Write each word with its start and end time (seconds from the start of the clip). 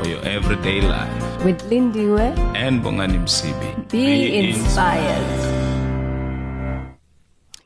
for 0.00 0.08
your 0.08 0.24
everyday 0.24 0.80
life. 0.80 1.44
With 1.44 1.60
Lindiwe, 1.70 2.36
And 2.56 2.82
Bongani 2.82 3.18
Msibi. 3.18 3.88
be, 3.90 4.38
inspired. 4.38 5.26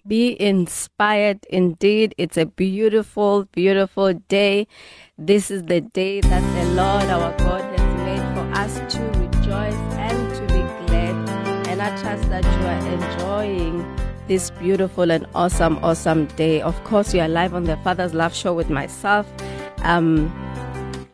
Be 0.06 0.36
inspired 0.40 1.46
indeed. 1.48 2.14
It's 2.18 2.36
a 2.36 2.46
beautiful, 2.46 3.44
beautiful 3.52 4.12
day. 4.28 4.66
This 5.16 5.50
is 5.50 5.62
the 5.64 5.80
day 5.80 6.20
that 6.20 6.42
the 6.58 6.64
Lord 6.74 7.04
our 7.04 7.32
God 7.38 7.62
has 7.78 7.94
made 8.04 8.24
for 8.34 8.46
us 8.60 8.94
to 8.94 9.00
rejoice 9.20 9.80
and 9.96 10.34
to 10.34 10.40
be 10.54 10.62
glad. 10.86 11.14
And 11.68 11.80
I 11.80 11.88
trust 12.02 12.28
that 12.30 12.44
you 12.44 12.66
are 12.66 12.82
enjoying 12.98 13.96
this 14.28 14.50
beautiful 14.50 15.10
and 15.10 15.26
awesome, 15.34 15.78
awesome 15.84 16.26
day. 16.36 16.60
Of 16.60 16.82
course, 16.84 17.14
you 17.14 17.20
are 17.20 17.28
live 17.28 17.54
on 17.54 17.64
the 17.64 17.76
Father's 17.78 18.12
Love 18.12 18.34
Show 18.34 18.52
with 18.54 18.68
myself, 18.70 19.26
um, 19.82 20.30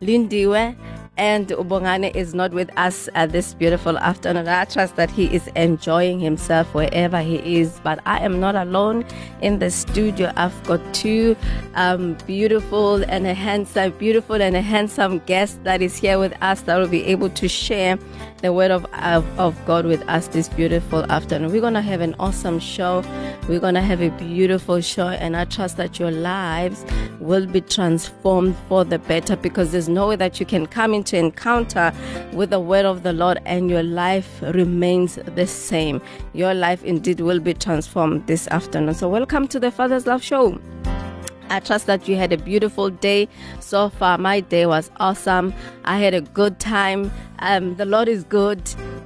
Lindiwe. 0.01 0.75
And 1.17 1.49
uBongani 1.49 2.15
is 2.15 2.33
not 2.33 2.51
with 2.51 2.69
us 2.77 3.09
at 3.15 3.31
this 3.31 3.53
beautiful 3.53 3.97
afternoon. 3.97 4.47
I 4.47 4.63
trust 4.65 4.95
that 4.95 5.11
he 5.11 5.25
is 5.25 5.45
enjoying 5.55 6.19
himself 6.19 6.73
wherever 6.73 7.21
he 7.21 7.59
is. 7.59 7.79
But 7.83 7.99
I 8.05 8.19
am 8.19 8.39
not 8.39 8.55
alone 8.55 9.05
in 9.41 9.59
the 9.59 9.69
studio. 9.69 10.31
I've 10.37 10.63
got 10.63 10.79
two 10.93 11.35
um, 11.75 12.17
beautiful 12.25 13.03
and 13.03 13.27
a 13.27 13.33
handsome, 13.33 13.91
beautiful 13.97 14.41
and 14.41 14.55
a 14.55 14.61
handsome 14.61 15.19
guest 15.25 15.61
that 15.65 15.81
is 15.81 15.97
here 15.97 16.17
with 16.17 16.33
us 16.41 16.61
that 16.61 16.77
will 16.77 16.87
be 16.87 17.03
able 17.05 17.29
to 17.29 17.47
share 17.49 17.99
the 18.41 18.51
word 18.51 18.71
of, 18.71 18.85
of, 18.93 19.39
of 19.39 19.65
God 19.65 19.85
with 19.85 20.01
us 20.09 20.27
this 20.27 20.49
beautiful 20.49 21.03
afternoon. 21.11 21.51
We're 21.51 21.61
going 21.61 21.75
to 21.75 21.81
have 21.81 22.01
an 22.01 22.15
awesome 22.19 22.59
show. 22.59 23.03
We're 23.47 23.59
going 23.59 23.75
to 23.75 23.81
have 23.81 24.01
a 24.01 24.09
beautiful 24.09 24.81
show. 24.81 25.09
And 25.09 25.37
I 25.37 25.45
trust 25.45 25.77
that 25.77 25.99
your 25.99 26.11
lives 26.11 26.85
will 27.19 27.45
be 27.45 27.61
transformed 27.61 28.55
for 28.67 28.83
the 28.83 28.99
better 28.99 29.35
because 29.35 29.71
there's 29.71 29.89
no 29.89 30.07
way 30.07 30.15
that 30.15 30.39
you 30.39 30.45
can 30.45 30.65
come 30.65 30.93
into 30.93 31.17
encounter 31.17 31.93
with 32.33 32.49
the 32.49 32.59
word 32.59 32.85
of 32.85 33.03
the 33.03 33.13
Lord 33.13 33.39
and 33.45 33.69
your 33.69 33.83
life 33.83 34.41
remains 34.41 35.15
the 35.15 35.45
same. 35.45 36.01
Your 36.33 36.53
life 36.53 36.83
indeed 36.83 37.19
will 37.19 37.39
be 37.39 37.53
transformed 37.53 38.25
this 38.25 38.47
afternoon. 38.47 38.95
So, 38.95 39.07
welcome 39.07 39.47
to 39.49 39.59
the 39.59 39.71
Father's 39.71 40.07
Love 40.07 40.23
Show. 40.23 40.59
I 41.51 41.59
trust 41.59 41.85
that 41.87 42.07
you 42.07 42.15
had 42.15 42.31
a 42.31 42.37
beautiful 42.37 42.89
day 42.89 43.27
so 43.59 43.89
far. 43.89 44.17
My 44.17 44.39
day 44.39 44.65
was 44.65 44.89
awesome. 45.01 45.53
I 45.83 45.97
had 45.97 46.13
a 46.13 46.21
good 46.21 46.59
time. 46.61 47.11
Um, 47.39 47.75
the 47.75 47.83
Lord 47.85 48.07
is 48.07 48.23
good. 48.23 48.61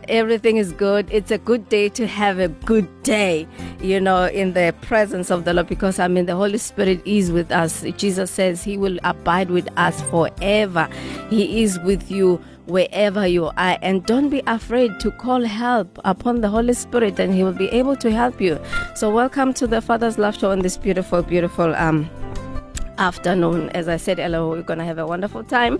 Everything 0.08 0.58
is 0.58 0.72
good. 0.72 1.08
It's 1.12 1.32
a 1.32 1.40
good 1.40 1.68
day 1.70 1.90
to 1.90 2.06
have 2.06 2.38
a 2.38 2.50
good 2.50 2.88
day, 3.02 3.48
you 3.82 4.00
know, 4.00 4.26
in 4.26 4.54
the 4.54 4.76
presence 4.82 5.32
of 5.32 5.44
the 5.46 5.56
Lord 5.56 5.68
because 5.68 5.98
I 5.98 6.08
mean, 6.08 6.28
the 6.28 6.36
Holy 6.36 6.60
Spirit 6.60 7.02
is 7.04 7.32
with 7.32 7.52
us. 7.52 7.82
Jesus 7.98 8.30
says 8.30 8.64
He 8.64 8.78
will 8.78 9.00
abide 9.04 9.50
with 9.50 9.68
us 9.76 10.00
forever. 10.04 10.88
He 11.32 11.64
is 11.64 11.80
with 11.80 12.12
you 12.12 12.40
wherever 12.68 13.26
you 13.26 13.46
are 13.58 13.78
and 13.82 14.06
don't 14.06 14.30
be 14.30 14.44
afraid 14.48 15.00
to 15.00 15.12
call 15.12 15.44
help 15.44 16.00
upon 16.04 16.42
the 16.42 16.50
holy 16.50 16.74
spirit 16.74 17.20
and 17.20 17.32
he 17.32 17.44
will 17.44 17.54
be 17.54 17.68
able 17.68 17.96
to 17.96 18.10
help 18.10 18.42
you 18.42 18.60
so 18.96 19.08
welcome 19.08 19.54
to 19.54 19.68
the 19.68 19.80
father's 19.80 20.18
love 20.18 20.36
show 20.36 20.50
on 20.50 20.58
this 20.58 20.76
beautiful 20.76 21.22
beautiful 21.22 21.76
um 21.76 22.10
afternoon. 22.98 23.70
As 23.70 23.88
i 23.88 23.98
said 23.98 24.18
hello 24.18 24.50
we're 24.50 24.62
gonna 24.62 24.86
have 24.86 24.98
a 24.98 25.06
wonderful 25.06 25.44
time 25.44 25.80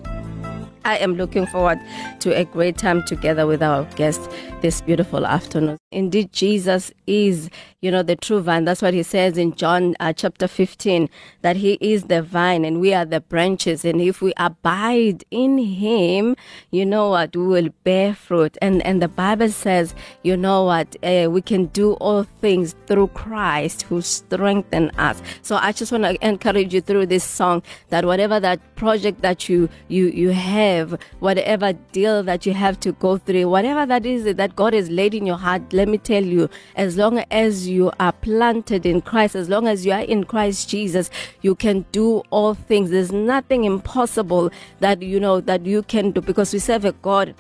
I 0.86 0.98
am 0.98 1.16
looking 1.16 1.48
forward 1.48 1.80
to 2.20 2.30
a 2.38 2.46
great 2.46 2.78
time 2.78 3.04
together 3.04 3.48
with 3.48 3.64
our 3.64 3.86
guest 3.96 4.30
this 4.62 4.82
beautiful 4.82 5.26
afternoon. 5.26 5.78
Indeed, 5.92 6.34
Jesus 6.34 6.92
is, 7.08 7.50
you 7.82 7.90
know, 7.90 8.04
the 8.04 8.16
true 8.16 8.42
vine. 8.42 8.66
That's 8.66 8.82
what 8.82 8.94
he 8.94 9.04
says 9.04 9.38
in 9.38 9.56
John 9.56 9.96
uh, 10.00 10.14
chapter 10.14 10.48
15, 10.48 11.10
that 11.42 11.56
he 11.56 11.78
is 11.82 12.06
the 12.06 12.22
vine 12.22 12.66
and 12.66 12.82
we 12.82 12.94
are 12.94 13.06
the 13.06 13.22
branches. 13.22 13.86
And 13.86 14.02
if 14.02 14.22
we 14.22 14.34
abide 14.38 15.24
in 15.32 15.58
him, 15.58 16.36
you 16.72 16.86
know 16.86 17.10
what, 17.10 17.36
we 17.36 17.48
will 17.48 17.70
bear 17.84 18.14
fruit. 18.14 18.58
And, 18.62 18.86
and 18.86 19.02
the 19.02 19.08
Bible 19.08 19.50
says, 19.50 19.96
you 20.24 20.36
know 20.36 20.66
what, 20.66 20.96
uh, 21.04 21.30
we 21.32 21.42
can 21.42 21.68
do 21.68 21.94
all 21.94 22.24
things 22.42 22.76
through 22.88 23.08
Christ 23.10 23.84
who 23.84 24.02
strengthens 24.02 24.92
us. 24.98 25.22
So 25.42 25.56
I 25.56 25.72
just 25.72 25.92
want 25.92 26.04
to 26.04 26.28
encourage 26.28 26.74
you 26.74 26.82
through 26.82 27.06
this 27.06 27.24
song 27.24 27.64
that 27.90 28.06
whatever 28.06 28.40
that 28.40 28.60
project 28.76 29.22
that 29.22 29.48
you, 29.48 29.70
you, 29.88 30.08
you 30.08 30.30
have, 30.32 30.75
whatever 31.20 31.74
deal 31.92 32.24
that 32.24 32.46
you 32.46 32.54
have 32.54 32.80
to 32.82 32.92
go 32.94 33.18
through, 33.18 33.50
whatever 33.50 33.86
that 33.86 34.06
is 34.06 34.36
that 34.36 34.56
God 34.56 34.74
has 34.74 34.90
laid 34.90 35.14
in 35.14 35.26
your 35.26 35.38
heart, 35.38 35.62
let 35.74 35.88
me 35.88 35.98
tell 35.98 36.24
you, 36.24 36.50
as 36.76 36.98
long 36.98 37.20
as 37.32 37.68
you 37.68 37.92
are 38.00 38.12
planted 38.12 38.86
in 38.86 39.02
Christ, 39.02 39.36
as 39.36 39.50
long 39.50 39.68
as 39.68 39.86
you 39.86 39.92
are 39.92 40.02
in 40.02 40.24
Christ 40.24 40.70
Jesus, 40.70 41.10
you 41.42 41.56
can 41.56 41.86
do 41.92 42.24
all 42.30 42.54
things. 42.54 42.92
There's 42.92 43.12
nothing 43.12 43.64
impossible 43.64 44.52
that 44.80 45.02
you 45.02 45.20
know 45.20 45.42
that 45.42 45.66
you 45.66 45.84
can 45.84 46.12
do 46.12 46.22
because 46.22 46.54
we 46.54 46.60
serve 46.60 46.86
a 46.86 46.92
God 46.92 47.36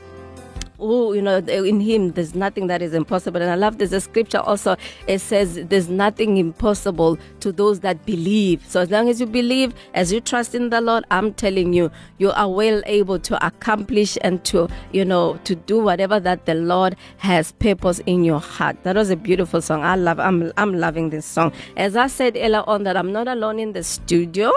oh, 0.80 1.14
you 1.14 1.22
know, 1.22 1.38
in 1.38 1.80
him 1.80 2.12
there's 2.12 2.36
nothing 2.36 2.68
that 2.68 2.82
is 2.82 2.94
impossible. 2.94 3.42
And 3.42 3.52
I 3.52 3.56
love 3.56 3.80
a 3.82 4.02
scripture 4.02 4.40
also, 4.40 4.76
it 5.08 5.20
says 5.20 5.56
there's 5.66 5.90
nothing 5.90 6.38
impossible 6.38 7.18
to 7.40 7.52
those 7.52 7.80
that 7.82 8.06
believe. 8.06 8.66
So 8.68 8.82
as 8.82 8.92
long 8.92 9.10
as 9.10 9.20
you 9.20 9.26
believe, 9.26 9.74
as 9.94 10.12
you 10.12 10.22
trust 10.22 10.56
in 10.56 10.70
the 10.70 10.82
Lord, 10.82 11.06
I'm 11.12 11.34
telling 11.34 11.74
you, 11.74 11.92
you 12.18 12.32
are 12.32 12.50
well 12.50 12.82
able 12.86 13.20
to 13.20 13.46
accomplish 13.46 14.18
and 14.22 14.44
to, 14.46 14.68
you 14.92 15.06
know, 15.06 15.40
to 15.44 15.56
do 15.56 15.80
whatever 15.80 16.20
that 16.20 16.46
the 16.46 16.56
Lord 16.56 16.96
has 17.18 17.52
purpose 17.54 18.00
in 18.06 18.24
your 18.24 18.40
heart. 18.40 18.78
That 18.84 18.96
was 18.96 19.10
a 19.10 19.16
beautiful 19.16 19.62
song. 19.62 19.84
I 19.84 19.96
love, 19.96 20.20
I'm, 20.20 20.52
I'm 20.58 20.74
loving 20.74 21.10
this 21.10 21.26
song. 21.26 21.54
As 21.78 21.96
I 21.96 22.08
said 22.08 22.36
earlier 22.36 22.64
on 22.68 22.84
that 22.84 22.98
I'm 22.98 23.12
not 23.12 23.28
alone 23.28 23.60
in 23.60 23.74
the 23.74 23.84
studio. 23.84 24.52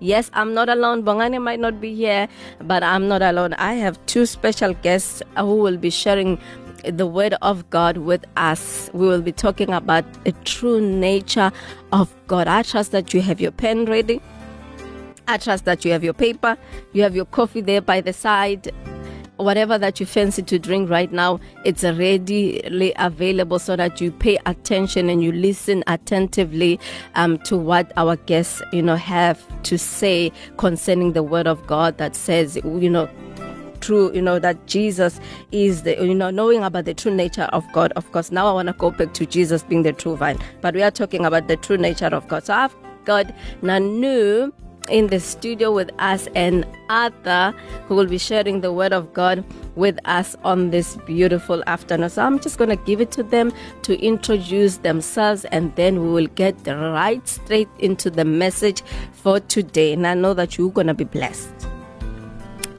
Yes, 0.00 0.30
I'm 0.32 0.54
not 0.54 0.68
alone. 0.70 1.02
Bongani 1.02 1.40
might 1.40 1.60
not 1.60 1.80
be 1.80 1.94
here, 1.94 2.26
but 2.64 2.82
I'm 2.82 3.06
not 3.06 3.20
alone. 3.20 3.52
I 3.54 3.74
have 3.74 4.04
two 4.06 4.24
special 4.24 4.72
guests 4.74 5.22
who 5.36 5.56
will 5.56 5.76
be 5.76 5.90
sharing 5.90 6.38
the 6.84 7.06
word 7.06 7.34
of 7.42 7.68
God 7.68 7.98
with 7.98 8.24
us. 8.38 8.90
We 8.94 9.06
will 9.06 9.20
be 9.20 9.32
talking 9.32 9.70
about 9.70 10.04
the 10.24 10.32
true 10.44 10.80
nature 10.80 11.52
of 11.92 12.14
God. 12.26 12.48
I 12.48 12.62
trust 12.62 12.92
that 12.92 13.12
you 13.12 13.20
have 13.20 13.40
your 13.40 13.52
pen 13.52 13.84
ready. 13.84 14.22
I 15.28 15.36
trust 15.36 15.64
that 15.66 15.84
you 15.84 15.92
have 15.92 16.02
your 16.02 16.14
paper, 16.14 16.56
you 16.92 17.02
have 17.02 17.14
your 17.14 17.26
coffee 17.26 17.60
there 17.60 17.80
by 17.80 18.00
the 18.00 18.12
side. 18.12 18.72
Whatever 19.40 19.78
that 19.78 20.00
you 20.00 20.06
fancy 20.06 20.42
to 20.42 20.58
drink 20.58 20.90
right 20.90 21.10
now, 21.10 21.40
it's 21.64 21.82
readily 21.82 22.92
available 22.96 23.58
so 23.58 23.74
that 23.76 24.00
you 24.00 24.12
pay 24.12 24.38
attention 24.46 25.08
and 25.08 25.22
you 25.22 25.32
listen 25.32 25.82
attentively 25.86 26.78
um, 27.14 27.38
to 27.38 27.56
what 27.56 27.92
our 27.96 28.16
guests, 28.16 28.62
you 28.72 28.82
know, 28.82 28.96
have 28.96 29.40
to 29.62 29.78
say 29.78 30.30
concerning 30.58 31.12
the 31.12 31.22
Word 31.22 31.46
of 31.46 31.66
God 31.66 31.98
that 31.98 32.14
says, 32.14 32.56
you 32.56 32.90
know, 32.90 33.08
true, 33.80 34.12
you 34.14 34.22
know, 34.22 34.38
that 34.38 34.66
Jesus 34.66 35.18
is 35.52 35.82
the, 35.82 35.94
you 36.04 36.14
know, 36.14 36.30
knowing 36.30 36.62
about 36.62 36.84
the 36.84 36.94
true 36.94 37.14
nature 37.14 37.48
of 37.52 37.64
God. 37.72 37.92
Of 37.96 38.10
course, 38.12 38.30
now 38.30 38.46
I 38.46 38.52
want 38.52 38.68
to 38.68 38.74
go 38.74 38.90
back 38.90 39.14
to 39.14 39.26
Jesus 39.26 39.62
being 39.62 39.82
the 39.82 39.92
true 39.92 40.16
vine, 40.16 40.38
but 40.60 40.74
we 40.74 40.82
are 40.82 40.90
talking 40.90 41.24
about 41.24 41.48
the 41.48 41.56
true 41.56 41.78
nature 41.78 42.06
of 42.06 42.28
God. 42.28 42.44
So 42.44 42.54
I've 42.54 42.74
got 43.04 43.26
Nanu 43.62 44.52
in 44.90 45.06
the 45.06 45.20
studio 45.20 45.72
with 45.72 45.90
us 45.98 46.28
and 46.34 46.66
Arthur 46.88 47.54
who 47.86 47.94
will 47.94 48.06
be 48.06 48.18
sharing 48.18 48.60
the 48.60 48.72
word 48.72 48.92
of 48.92 49.12
God 49.12 49.44
with 49.76 49.98
us 50.04 50.36
on 50.44 50.70
this 50.70 50.96
beautiful 51.06 51.62
afternoon. 51.66 52.10
So 52.10 52.22
I'm 52.22 52.38
just 52.40 52.58
going 52.58 52.70
to 52.70 52.76
give 52.84 53.00
it 53.00 53.10
to 53.12 53.22
them 53.22 53.52
to 53.82 53.98
introduce 54.00 54.78
themselves 54.78 55.44
and 55.46 55.74
then 55.76 56.02
we 56.02 56.10
will 56.10 56.26
get 56.28 56.54
right 56.66 57.26
straight 57.26 57.68
into 57.78 58.10
the 58.10 58.24
message 58.24 58.82
for 59.12 59.40
today. 59.40 59.92
And 59.92 60.06
I 60.06 60.14
know 60.14 60.34
that 60.34 60.58
you're 60.58 60.70
going 60.70 60.88
to 60.88 60.94
be 60.94 61.04
blessed. 61.04 61.52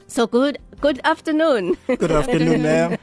So 0.06 0.26
good 0.26 0.58
good 0.82 1.00
afternoon. 1.04 1.76
Good 1.86 2.10
afternoon, 2.10 2.62
ma'am. 2.62 2.98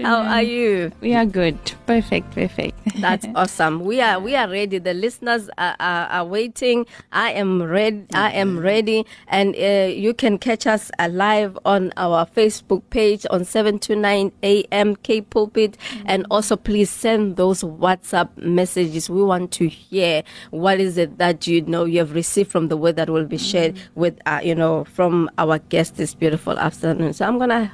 How 0.00 0.22
are 0.22 0.42
you? 0.42 0.92
We 1.00 1.12
are 1.12 1.26
good. 1.26 1.58
Perfect, 1.84 2.30
perfect. 2.30 2.78
That's 3.00 3.26
awesome. 3.34 3.80
We 3.80 4.00
are 4.00 4.20
we 4.20 4.36
are 4.36 4.48
ready. 4.48 4.78
The 4.78 4.94
listeners 4.94 5.50
are, 5.58 5.74
are, 5.80 6.06
are 6.06 6.24
waiting. 6.24 6.86
I 7.10 7.32
am 7.32 7.60
ready. 7.60 8.06
I 8.14 8.30
am 8.30 8.60
ready. 8.60 9.04
And 9.26 9.56
uh, 9.56 9.92
you 9.92 10.14
can 10.14 10.38
catch 10.38 10.68
us 10.68 10.92
uh, 11.00 11.08
live 11.10 11.58
on 11.64 11.92
our 11.96 12.26
Facebook 12.26 12.82
page 12.90 13.26
on 13.30 13.44
729 13.44 14.30
AM 14.44 14.94
Cape 14.94 15.28
Pulpit. 15.30 15.76
And 16.04 16.26
also 16.30 16.54
please 16.54 16.90
send 16.90 17.36
those 17.36 17.62
WhatsApp 17.64 18.36
messages. 18.36 19.10
We 19.10 19.24
want 19.24 19.50
to 19.52 19.68
hear 19.68 20.22
what 20.52 20.78
is 20.78 20.96
it 20.96 21.18
that 21.18 21.48
you 21.48 21.62
know 21.62 21.86
you 21.86 21.98
have 21.98 22.14
received 22.14 22.52
from 22.52 22.68
the 22.68 22.76
word 22.76 22.94
that 22.96 23.10
will 23.10 23.26
be 23.26 23.36
shared 23.36 23.76
with 23.96 24.16
uh, 24.26 24.40
you 24.44 24.54
know 24.54 24.84
from 24.84 25.28
our 25.38 25.58
guest 25.58 25.96
this 25.96 26.14
beautiful 26.14 26.56
afternoon. 26.56 27.15
So 27.16 27.24
I'm 27.24 27.38
gonna 27.38 27.72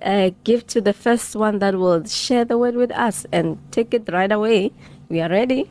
uh, 0.00 0.30
give 0.44 0.64
to 0.68 0.80
the 0.80 0.92
first 0.92 1.34
one 1.34 1.58
that 1.58 1.74
will 1.74 2.04
share 2.04 2.44
the 2.44 2.56
word 2.56 2.76
with 2.76 2.92
us 2.92 3.26
and 3.32 3.58
take 3.72 3.92
it 3.92 4.08
right 4.12 4.30
away. 4.30 4.70
We 5.08 5.20
are 5.20 5.28
ready. 5.28 5.68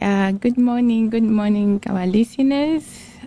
Uh, 0.00 0.32
good 0.32 0.58
morning, 0.58 1.10
good 1.10 1.22
morning, 1.22 1.80
our 1.86 2.04
listeners. 2.04 2.82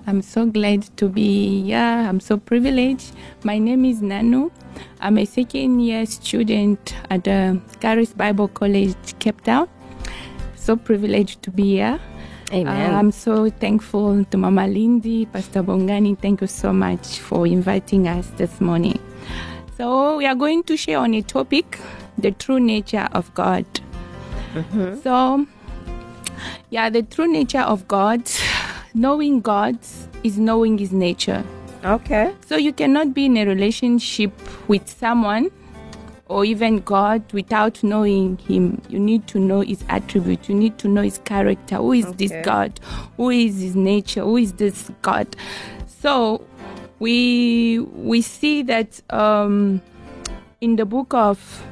I'm 0.05 0.21
so 0.21 0.45
glad 0.45 0.83
to 0.97 1.07
be 1.07 1.63
here. 1.63 1.77
I'm 1.77 2.19
so 2.19 2.35
privileged. 2.35 3.15
My 3.45 3.59
name 3.59 3.85
is 3.85 4.01
Nanu. 4.01 4.51
I'm 4.99 5.19
a 5.19 5.25
second 5.25 5.79
year 5.79 6.05
student 6.05 6.95
at 7.09 7.23
the 7.23 7.61
Charis 7.79 8.11
Bible 8.11 8.49
College, 8.49 8.97
Cape 9.19 9.39
Town. 9.45 9.69
So 10.57 10.75
privileged 10.75 11.41
to 11.43 11.49
be 11.49 11.79
here. 11.79 11.97
Amen. 12.53 12.93
I'm 12.93 13.11
so 13.11 13.49
thankful 13.49 14.23
to 14.25 14.37
Mama 14.37 14.67
Lindy, 14.67 15.25
Pastor 15.25 15.63
Bongani. 15.63 16.17
Thank 16.17 16.41
you 16.41 16.47
so 16.47 16.71
much 16.71 17.19
for 17.19 17.47
inviting 17.47 18.07
us 18.07 18.27
this 18.37 18.61
morning. 18.61 18.99
So, 19.77 20.17
we 20.17 20.25
are 20.27 20.35
going 20.35 20.63
to 20.63 20.77
share 20.77 20.99
on 20.99 21.13
a 21.15 21.21
topic 21.21 21.79
the 22.17 22.31
true 22.31 22.59
nature 22.59 23.09
of 23.13 23.33
God. 23.33 23.65
Mm-hmm. 24.53 25.01
So, 25.01 25.47
yeah, 26.69 26.89
the 26.89 27.01
true 27.01 27.27
nature 27.27 27.61
of 27.61 27.87
God, 27.87 28.21
knowing 28.93 29.41
God 29.41 29.79
is 30.23 30.37
knowing 30.37 30.77
His 30.77 30.91
nature. 30.91 31.43
okay. 31.83 32.33
So, 32.45 32.57
you 32.57 32.73
cannot 32.73 33.13
be 33.15 33.25
in 33.25 33.37
a 33.37 33.45
relationship 33.45 34.31
with 34.67 34.87
someone 34.87 35.49
or 36.27 36.43
even 36.43 36.79
God 36.79 37.21
without 37.33 37.83
knowing 37.83 38.37
Him. 38.37 38.81
You 38.89 38.99
need 38.99 39.27
to 39.27 39.39
know 39.39 39.61
His 39.61 39.83
attribute, 39.89 40.49
you 40.49 40.55
need 40.55 40.77
to 40.79 40.87
know 40.87 41.01
His 41.01 41.19
character. 41.19 41.77
Who 41.77 41.93
is 41.93 42.11
this 42.13 42.31
God? 42.43 42.79
Who 43.17 43.29
is 43.29 43.59
His 43.61 43.75
nature? 43.75 44.21
Who 44.21 44.37
is 44.37 44.53
this 44.53 44.89
God? 45.01 45.35
So, 45.87 46.45
we 46.99 47.79
we 47.79 48.21
see 48.21 48.63
that 48.63 49.01
um, 49.13 49.81
in 50.61 50.77
the 50.77 50.85
book 50.85 51.13
of 51.13 51.63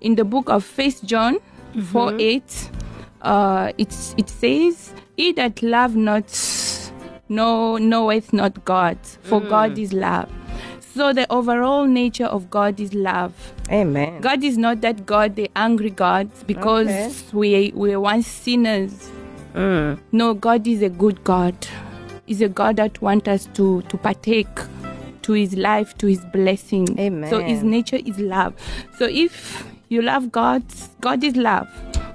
in 0.00 0.14
the 0.14 0.24
book 0.24 0.48
of 0.48 0.64
First 0.64 1.04
John 1.04 1.38
four 1.92 2.14
eight, 2.18 2.70
uh, 3.22 3.72
it's 3.78 4.14
it 4.16 4.28
says, 4.28 4.94
"He 5.16 5.32
that 5.32 5.62
love 5.62 5.94
not, 5.94 6.24
no 7.28 7.76
knoweth 7.76 8.32
not 8.32 8.64
God, 8.64 8.98
for 9.22 9.40
God 9.40 9.78
is 9.78 9.92
love." 9.92 10.28
So 10.94 11.12
the 11.12 11.30
overall 11.30 11.86
nature 11.86 12.26
of 12.26 12.50
God 12.50 12.80
is 12.80 12.94
love. 12.94 13.34
Amen. 13.70 14.20
God 14.20 14.42
is 14.42 14.58
not 14.58 14.80
that 14.80 15.06
God, 15.06 15.36
the 15.36 15.50
angry 15.54 15.90
God, 15.90 16.28
because 16.46 16.88
Okay. 16.88 17.14
we 17.32 17.72
we 17.74 17.90
were 17.90 18.00
once 18.00 18.26
sinners. 18.26 19.10
Mm. 19.54 19.98
No, 20.12 20.34
God 20.34 20.66
is 20.66 20.82
a 20.82 20.88
good 20.88 21.22
God. 21.24 21.54
Is 22.26 22.40
a 22.40 22.48
God 22.48 22.76
that 22.76 23.00
wants 23.02 23.28
us 23.28 23.46
to 23.54 23.82
to 23.82 23.96
partake 23.96 24.48
to 25.22 25.32
His 25.32 25.54
life, 25.56 25.96
to 25.98 26.06
His 26.06 26.24
blessing. 26.32 26.98
Amen. 26.98 27.30
So 27.30 27.40
His 27.40 27.62
nature 27.62 27.98
is 28.04 28.18
love. 28.18 28.54
So 28.98 29.06
if 29.06 29.64
you 29.88 30.02
love 30.02 30.30
God, 30.32 30.62
God 31.00 31.22
is 31.24 31.36
love. 31.36 31.68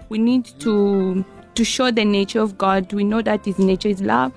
We 0.09 0.17
need 0.17 0.45
to 0.59 1.23
to 1.55 1.63
show 1.63 1.89
the 1.91 2.03
nature 2.03 2.41
of 2.41 2.57
God. 2.57 2.91
We 2.91 3.03
know 3.05 3.21
that 3.21 3.45
His 3.45 3.59
nature 3.59 3.89
is 3.89 4.01
love. 4.01 4.33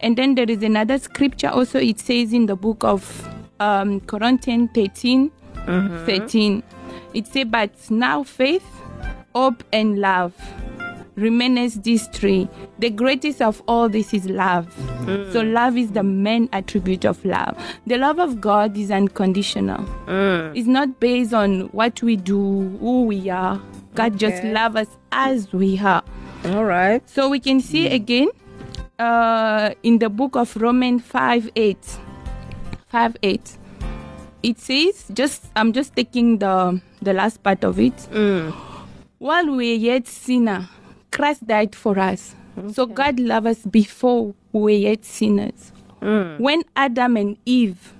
And 0.00 0.16
then 0.16 0.34
there 0.34 0.50
is 0.50 0.62
another 0.62 0.98
scripture 0.98 1.48
also. 1.48 1.78
It 1.78 1.98
says 2.00 2.32
in 2.32 2.46
the 2.46 2.56
book 2.56 2.84
of 2.84 3.28
um, 3.60 4.00
Corinthians 4.00 4.70
13, 4.74 5.30
13. 5.66 6.62
It 7.12 7.26
says, 7.26 7.46
"But 7.48 7.70
now 7.90 8.22
faith, 8.22 8.64
hope, 9.34 9.62
and 9.72 9.98
love." 9.98 10.32
remains 11.16 11.80
these 11.82 12.06
three. 12.08 12.48
The 12.78 12.90
greatest 12.90 13.40
of 13.40 13.62
all 13.68 13.88
this 13.88 14.12
is 14.12 14.26
love. 14.26 14.66
Mm. 15.02 15.32
So 15.32 15.42
love 15.42 15.76
is 15.76 15.92
the 15.92 16.02
main 16.02 16.48
attribute 16.52 17.04
of 17.04 17.24
love. 17.24 17.56
The 17.86 17.98
love 17.98 18.18
of 18.18 18.40
God 18.40 18.76
is 18.76 18.90
unconditional. 18.90 19.84
Mm. 20.06 20.56
It's 20.56 20.66
not 20.66 21.00
based 21.00 21.32
on 21.32 21.68
what 21.72 22.02
we 22.02 22.16
do, 22.16 22.76
who 22.80 23.04
we 23.04 23.30
are. 23.30 23.60
God 23.94 24.18
just 24.18 24.38
Okay. 24.38 24.52
loves 24.52 24.76
us 24.76 24.88
as 25.12 25.52
we 25.52 25.78
are. 25.78 26.02
All 26.46 26.64
right. 26.64 27.08
So 27.08 27.28
we 27.28 27.38
can 27.38 27.60
see 27.60 27.88
mm. 27.88 27.94
again 27.94 28.28
uh, 28.98 29.70
in 29.82 29.98
the 29.98 30.08
book 30.08 30.36
of 30.36 30.56
Romans 30.56 31.02
5 31.02 31.50
8. 31.54 31.78
5 32.88 33.16
8. 33.22 33.58
It 34.44 34.58
says, 34.60 35.06
just 35.14 35.46
I'm 35.56 35.72
just 35.72 35.96
taking 35.96 36.36
the 36.36 36.78
the 37.00 37.14
last 37.14 37.42
part 37.42 37.64
of 37.64 37.80
it. 37.80 37.96
Mm. 38.12 38.52
While 39.18 39.56
we 39.56 39.72
are 39.72 39.76
yet 39.76 40.06
sinner, 40.06 40.68
Christ 41.10 41.46
died 41.46 41.74
for 41.74 41.98
us. 41.98 42.34
So 42.72 42.84
God 42.84 43.18
loved 43.18 43.46
us 43.46 43.60
before 43.64 44.34
we 44.52 44.60
were 44.60 44.70
yet 44.70 45.04
sinners. 45.04 45.72
Mm. 46.02 46.38
When 46.38 46.62
Adam 46.76 47.16
and 47.16 47.38
Eve 47.46 47.94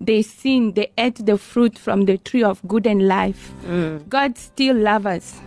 they 0.00 0.22
sinned, 0.22 0.76
they 0.76 0.92
ate 0.96 1.26
the 1.26 1.36
fruit 1.36 1.76
from 1.78 2.06
the 2.06 2.16
tree 2.16 2.42
of 2.44 2.62
good 2.68 2.86
and 2.86 3.06
life. 3.08 3.52
Mm. 3.66 4.08
God 4.08 4.38
still 4.38 4.76
loves 4.76 5.06
us. 5.06 5.40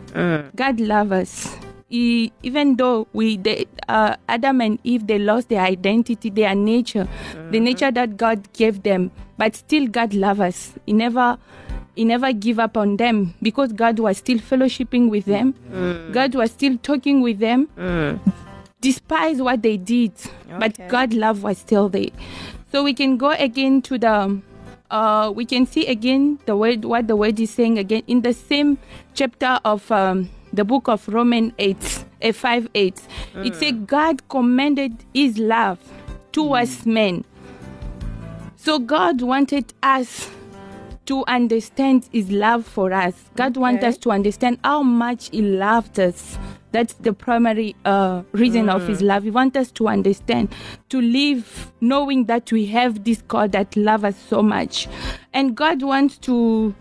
God 0.56 0.80
loves 0.80 1.12
us. 1.12 1.58
He, 1.94 2.34
even 2.42 2.76
though 2.78 3.08
we, 3.14 3.38
they, 3.38 3.68
uh, 3.88 4.16
Adam 4.28 4.62
and 4.62 4.80
Eve, 4.84 5.06
they 5.06 5.20
lost 5.20 5.50
their 5.50 5.62
identity, 5.62 6.32
their 6.32 6.56
nature, 6.56 7.08
the 7.52 7.60
nature 7.60 7.92
that 7.92 8.18
God 8.18 8.52
gave 8.54 8.82
them, 8.82 9.12
but 9.38 9.56
still 9.56 9.86
God 9.86 10.16
loves 10.16 10.40
us. 10.40 10.74
He 10.88 10.94
never, 10.94 11.38
He 11.96 12.04
never 12.04 12.34
give 12.34 12.58
up 12.58 12.78
on 12.78 12.98
them 12.98 13.36
because 13.44 13.72
God 13.74 14.00
was 14.00 14.18
still 14.18 14.40
fellowshipping 14.40 15.12
with 15.12 15.26
them. 15.26 15.54
God 16.12 16.34
was 16.34 16.50
still 16.50 16.80
talking 16.80 17.22
with 17.22 17.38
them, 17.38 17.70
despite 18.82 19.38
what 19.38 19.62
they 19.62 19.78
did, 19.78 20.14
but 20.58 20.72
Okay. 20.80 20.88
God 20.88 21.14
love 21.14 21.44
was 21.44 21.60
still 21.60 21.90
there. 21.90 22.10
So 22.72 22.84
we 22.84 22.96
can 22.96 23.18
go 23.18 23.30
again 23.38 23.84
to 23.84 24.00
the 24.00 24.42
uh, 24.90 25.32
we 25.36 25.46
can 25.46 25.68
see 25.68 25.86
again 25.86 26.40
the 26.48 26.58
word 26.58 26.86
what 26.86 27.08
the 27.08 27.16
word 27.16 27.40
is 27.40 27.52
saying 27.52 27.78
again 27.78 28.02
in 28.08 28.22
the 28.22 28.34
same 28.34 28.80
chapter 29.14 29.60
of 29.64 29.92
um, 29.92 30.30
the 30.54 30.64
book 30.64 30.88
of 30.88 31.08
Romans 31.08 31.52
8, 31.58 32.06
uh, 32.24 32.32
5 32.32 32.70
8. 32.74 33.02
It 33.38 33.56
says, 33.56 33.74
God 33.86 34.30
commended 34.30 35.04
his 35.14 35.38
love 35.38 35.80
towards 36.32 36.86
men. 36.86 37.26
So 38.56 38.80
God 38.80 39.22
wanted 39.22 39.74
us 39.84 40.30
to 41.06 41.26
understand 41.26 42.08
his 42.14 42.32
love 42.32 42.66
for 42.66 42.94
us. 42.94 43.30
God 43.36 43.58
wants 43.58 43.84
us 43.84 43.98
to 43.98 44.12
understand 44.12 44.60
how 44.64 44.84
much 44.84 45.30
he 45.32 45.42
loved 45.42 46.00
us. 46.00 46.38
That's 46.72 46.94
the 46.94 47.14
primary 47.14 47.76
uh, 47.86 48.24
reason 48.32 48.68
of 48.68 48.88
his 48.88 49.02
love. 49.02 49.24
He 49.24 49.30
wants 49.30 49.58
us 49.58 49.70
to 49.74 49.90
understand, 49.90 50.56
to 50.90 51.00
live 51.02 51.72
knowing 51.82 52.26
that 52.26 52.52
we 52.52 52.66
have 52.68 53.04
this 53.04 53.22
God 53.22 53.52
that 53.52 53.76
loves 53.76 54.06
us 54.06 54.16
so 54.28 54.42
much. 54.42 54.88
And 55.34 55.56
God 55.56 55.84
wants 55.84 56.18
to, 56.20 56.74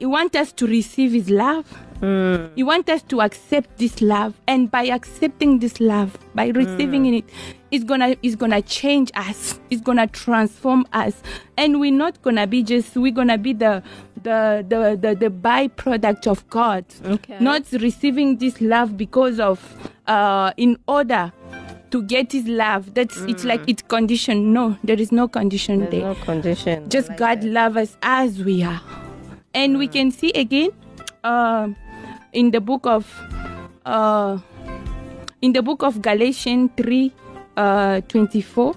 he 0.00 0.06
wants 0.06 0.34
us 0.34 0.50
to 0.52 0.66
receive 0.66 1.12
his 1.12 1.30
love. 1.30 1.72
He 2.00 2.62
want 2.62 2.88
us 2.88 3.02
to 3.04 3.20
accept 3.22 3.78
this 3.78 4.00
love, 4.00 4.34
and 4.46 4.70
by 4.70 4.84
accepting 4.84 5.58
this 5.58 5.80
love, 5.80 6.16
by 6.34 6.48
receiving 6.48 7.06
it, 7.14 7.24
it's 7.70 7.84
gonna 7.84 8.16
it's 8.22 8.36
gonna 8.36 8.62
change 8.62 9.10
us. 9.14 9.58
It's 9.70 9.82
gonna 9.82 10.06
transform 10.06 10.86
us, 10.92 11.22
and 11.56 11.80
we're 11.80 11.92
not 11.92 12.22
gonna 12.22 12.46
be 12.46 12.62
just 12.62 12.96
we're 12.96 13.12
gonna 13.12 13.36
be 13.38 13.52
the 13.52 13.82
the 14.22 14.64
the 14.68 14.96
the, 15.00 15.14
the 15.16 15.30
byproduct 15.30 16.26
of 16.26 16.48
God, 16.50 16.84
Okay. 17.04 17.36
not 17.40 17.62
receiving 17.72 18.38
this 18.38 18.60
love 18.60 18.96
because 18.96 19.40
of 19.40 19.58
uh 20.06 20.52
in 20.56 20.78
order 20.86 21.32
to 21.90 22.02
get 22.02 22.32
His 22.32 22.46
love. 22.46 22.94
That's 22.94 23.16
it's 23.22 23.44
like 23.44 23.62
it's 23.66 23.82
condition. 23.82 24.52
No, 24.52 24.76
there 24.84 25.00
is 25.00 25.10
no 25.10 25.26
condition 25.26 25.80
There's 25.80 25.90
there 25.90 26.00
no 26.02 26.14
condition. 26.14 26.88
just 26.88 27.08
like 27.08 27.18
God 27.18 27.40
that. 27.42 27.48
love 27.48 27.76
us 27.76 27.96
as 28.02 28.38
we 28.42 28.62
are. 28.62 28.80
And 29.54 29.78
we 29.78 29.88
can 29.88 30.10
see 30.12 30.30
again 30.32 30.70
uh, 31.24 31.68
in 32.32 32.50
the 32.50 32.60
book 32.60 32.86
of 32.86 33.06
uh, 33.84 34.38
in 35.40 35.52
the 35.52 35.62
book 35.62 35.82
of 35.82 36.02
Galatians 36.02 36.70
3 36.76 37.12
uh, 37.56 38.00
24, 38.02 38.74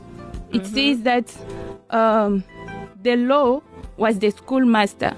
it 0.53 0.65
says 0.65 1.01
that 1.01 1.35
um, 1.89 2.43
the 3.01 3.15
law 3.15 3.61
was 3.97 4.19
the 4.19 4.31
schoolmaster. 4.31 5.13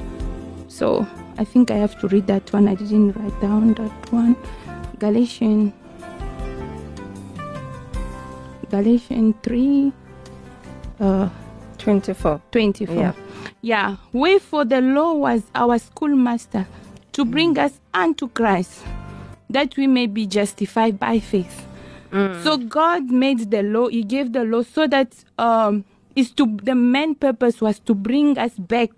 So 0.68 1.06
I 1.38 1.44
think 1.44 1.72
I 1.72 1.76
have 1.76 2.00
to 2.00 2.08
read 2.08 2.28
that 2.28 2.52
one. 2.54 2.68
I 2.68 2.76
didn't 2.76 3.12
write 3.14 3.42
down 3.42 3.74
that 3.76 4.12
one. 4.12 4.36
Galatians 5.00 5.74
Galatians 8.70 9.36
3 9.44 9.94
uh, 11.00 11.30
24. 11.78 12.42
24. 12.52 12.96
Yeah. 12.96 13.14
Yeah. 13.62 13.96
Wherefore 14.12 14.66
the 14.66 14.82
law 14.82 15.14
was 15.14 15.44
our 15.54 15.78
schoolmaster, 15.78 16.66
to 17.14 17.26
bring 17.26 17.56
mm. 17.56 17.64
us 17.64 17.80
unto 17.94 18.28
Christ, 18.28 18.84
that 19.50 19.78
we 19.78 19.88
may 19.88 20.08
be 20.08 20.26
justified 20.28 21.00
by 21.00 21.20
faith. 21.20 21.68
Mm. 22.12 22.44
So 22.44 22.58
God 22.58 23.10
made 23.10 23.50
the 23.52 23.64
law. 23.64 23.88
He 23.88 24.04
gave 24.04 24.34
the 24.34 24.44
law 24.44 24.62
so 24.64 24.88
that 24.88 25.14
um, 25.38 25.86
is 26.16 26.32
to 26.32 26.58
the 26.62 26.76
main 26.76 27.16
purpose 27.16 27.62
was 27.62 27.80
to 27.80 27.96
bring 27.96 28.38
us 28.38 28.54
back 28.54 28.92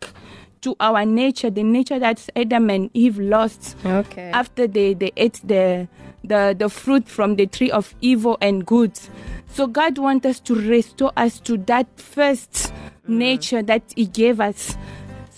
to 0.62 0.76
our 0.80 1.06
nature, 1.06 1.50
the 1.50 1.64
nature 1.64 2.00
that 2.00 2.28
Adam 2.36 2.70
and 2.70 2.90
Eve 2.94 3.20
lost 3.20 3.76
Okay. 3.86 4.32
after 4.34 4.68
they, 4.68 4.94
they 4.96 5.12
ate 5.16 5.40
the, 5.44 5.88
the 6.24 6.56
the 6.58 6.70
fruit 6.70 7.08
from 7.08 7.36
the 7.36 7.46
tree 7.46 7.70
of 7.70 7.94
evil 8.02 8.38
and 8.42 8.66
good. 8.66 9.00
So 9.48 9.68
God 9.68 9.98
wants 9.98 10.26
us 10.26 10.40
to 10.42 10.56
restore 10.56 11.12
us 11.16 11.40
to 11.42 11.58
that 11.70 11.88
first 11.98 12.52
mm. 12.52 13.10
nature 13.10 13.62
that 13.64 13.84
He 13.96 14.08
gave 14.08 14.42
us. 14.42 14.76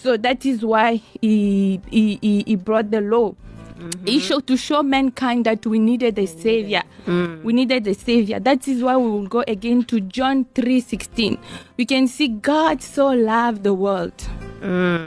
So 0.08 0.16
that 0.16 0.46
is 0.46 0.64
why 0.64 1.02
He 1.20 1.82
He, 1.92 2.18
he, 2.22 2.44
he 2.48 2.56
brought 2.56 2.92
the 2.92 3.02
law. 3.02 3.36
He 4.06 4.20
showed 4.22 4.48
to 4.48 4.56
show 4.56 4.82
mankind 4.82 5.46
that 5.46 5.66
we 5.66 5.80
needed 5.80 6.18
a 6.18 6.26
savior. 6.26 6.84
We 7.44 7.52
needed 7.52 7.86
a 7.88 7.94
savior. 7.94 8.40
That 8.40 8.70
is 8.70 8.82
why 8.82 8.96
we 8.96 9.10
will 9.10 9.28
go 9.28 9.44
again 9.46 9.84
to 9.84 10.00
John 10.00 10.46
3:16. 10.56 11.38
We 11.76 11.86
can 11.86 12.08
see 12.08 12.30
God 12.30 12.82
so 12.82 13.10
loved 13.10 13.64
the 13.64 13.74
world. 13.74 14.14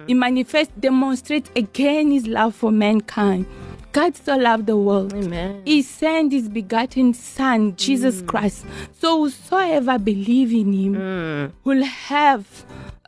He 0.07 0.13
manifests, 0.13 0.75
demonstrates 0.79 1.51
again 1.57 2.11
his 2.11 2.27
love 2.27 2.55
for 2.55 2.71
mankind. 2.71 3.47
God 3.93 4.15
so 4.17 4.37
loved 4.37 4.67
the 4.67 4.77
world. 4.77 5.15
Amen. 5.15 5.63
He 5.65 5.81
sent 5.83 6.33
his 6.33 6.49
begotten 6.49 7.15
Son, 7.15 7.75
Jesus 7.75 8.23
Christ. 8.23 8.67
So 9.01 9.19
whosoever 9.25 9.99
believe 9.99 10.53
in 10.53 10.73
him 10.73 11.53
will 11.65 11.85
have, 11.85 12.45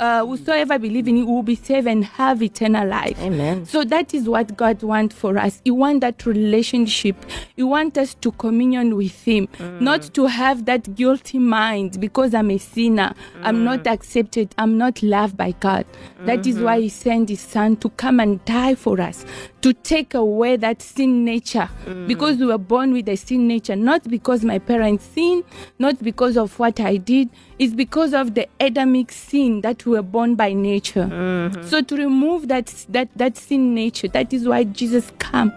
uh, 0.02 0.26
whosoever 0.26 0.80
believe 0.80 1.06
in 1.06 1.16
him 1.16 1.26
will 1.26 1.44
be 1.44 1.54
saved 1.54 1.86
and 1.86 2.04
have 2.04 2.42
eternal 2.42 2.88
life. 2.88 3.16
Amen. 3.20 3.64
So 3.66 3.84
that 3.84 4.12
is 4.12 4.28
what 4.28 4.56
God 4.56 4.82
wants 4.82 5.14
for 5.14 5.38
us. 5.38 5.60
He 5.64 5.70
wants 5.70 6.00
that 6.00 6.26
relationship. 6.26 7.14
He 7.54 7.62
wants 7.62 7.96
us 7.98 8.14
to 8.14 8.32
communion 8.32 8.96
with 8.96 9.24
Him, 9.24 9.46
mm. 9.58 9.80
not 9.80 10.02
to 10.14 10.26
have 10.26 10.64
that 10.64 10.96
guilty 10.96 11.38
mind 11.38 12.00
because 12.00 12.34
I'm 12.34 12.50
a 12.50 12.58
sinner, 12.58 13.14
I'm 13.42 13.58
mm. 13.58 13.62
not 13.62 13.86
accepted, 13.86 14.52
I'm 14.58 14.76
not 14.76 15.04
loved 15.04 15.36
by 15.36 15.52
God. 15.52 15.86
That 16.24 16.46
is 16.48 16.58
why 16.58 16.76
mm-hmm. 16.76 16.82
He 16.82 16.88
sent 16.88 17.28
His 17.28 17.40
Son 17.40 17.76
to 17.76 17.88
come 17.90 18.18
and 18.18 18.44
die 18.44 18.74
for 18.74 19.00
us, 19.00 19.24
to 19.60 19.72
take 19.72 20.14
away 20.14 20.56
that 20.56 20.82
sin 20.82 21.24
nature, 21.24 21.68
mm. 21.84 22.08
because 22.08 22.38
we 22.38 22.46
were 22.46 22.58
born 22.58 22.92
with 22.92 23.08
a 23.08 23.14
sin 23.14 23.46
nature, 23.46 23.76
not 23.76 24.02
because 24.04 24.44
my 24.44 24.58
parents 24.58 25.04
sinned, 25.04 25.44
not 25.78 26.02
because 26.02 26.36
of 26.36 26.58
what 26.58 26.80
I 26.80 26.96
did. 26.96 27.28
It's 27.58 27.74
because 27.74 28.12
of 28.14 28.34
the 28.34 28.48
Adamic 28.58 29.12
sin 29.12 29.60
that 29.60 29.86
we 29.86 29.91
were 29.92 30.02
born 30.02 30.34
by 30.34 30.52
nature. 30.52 31.04
Mm-hmm. 31.04 31.62
So 31.64 31.82
to 31.82 31.96
remove 31.96 32.48
that 32.48 32.66
that 32.88 33.08
that 33.16 33.36
sin 33.36 33.74
nature, 33.74 34.08
that 34.08 34.32
is 34.32 34.46
why 34.48 34.64
Jesus 34.64 35.12
came 35.18 35.52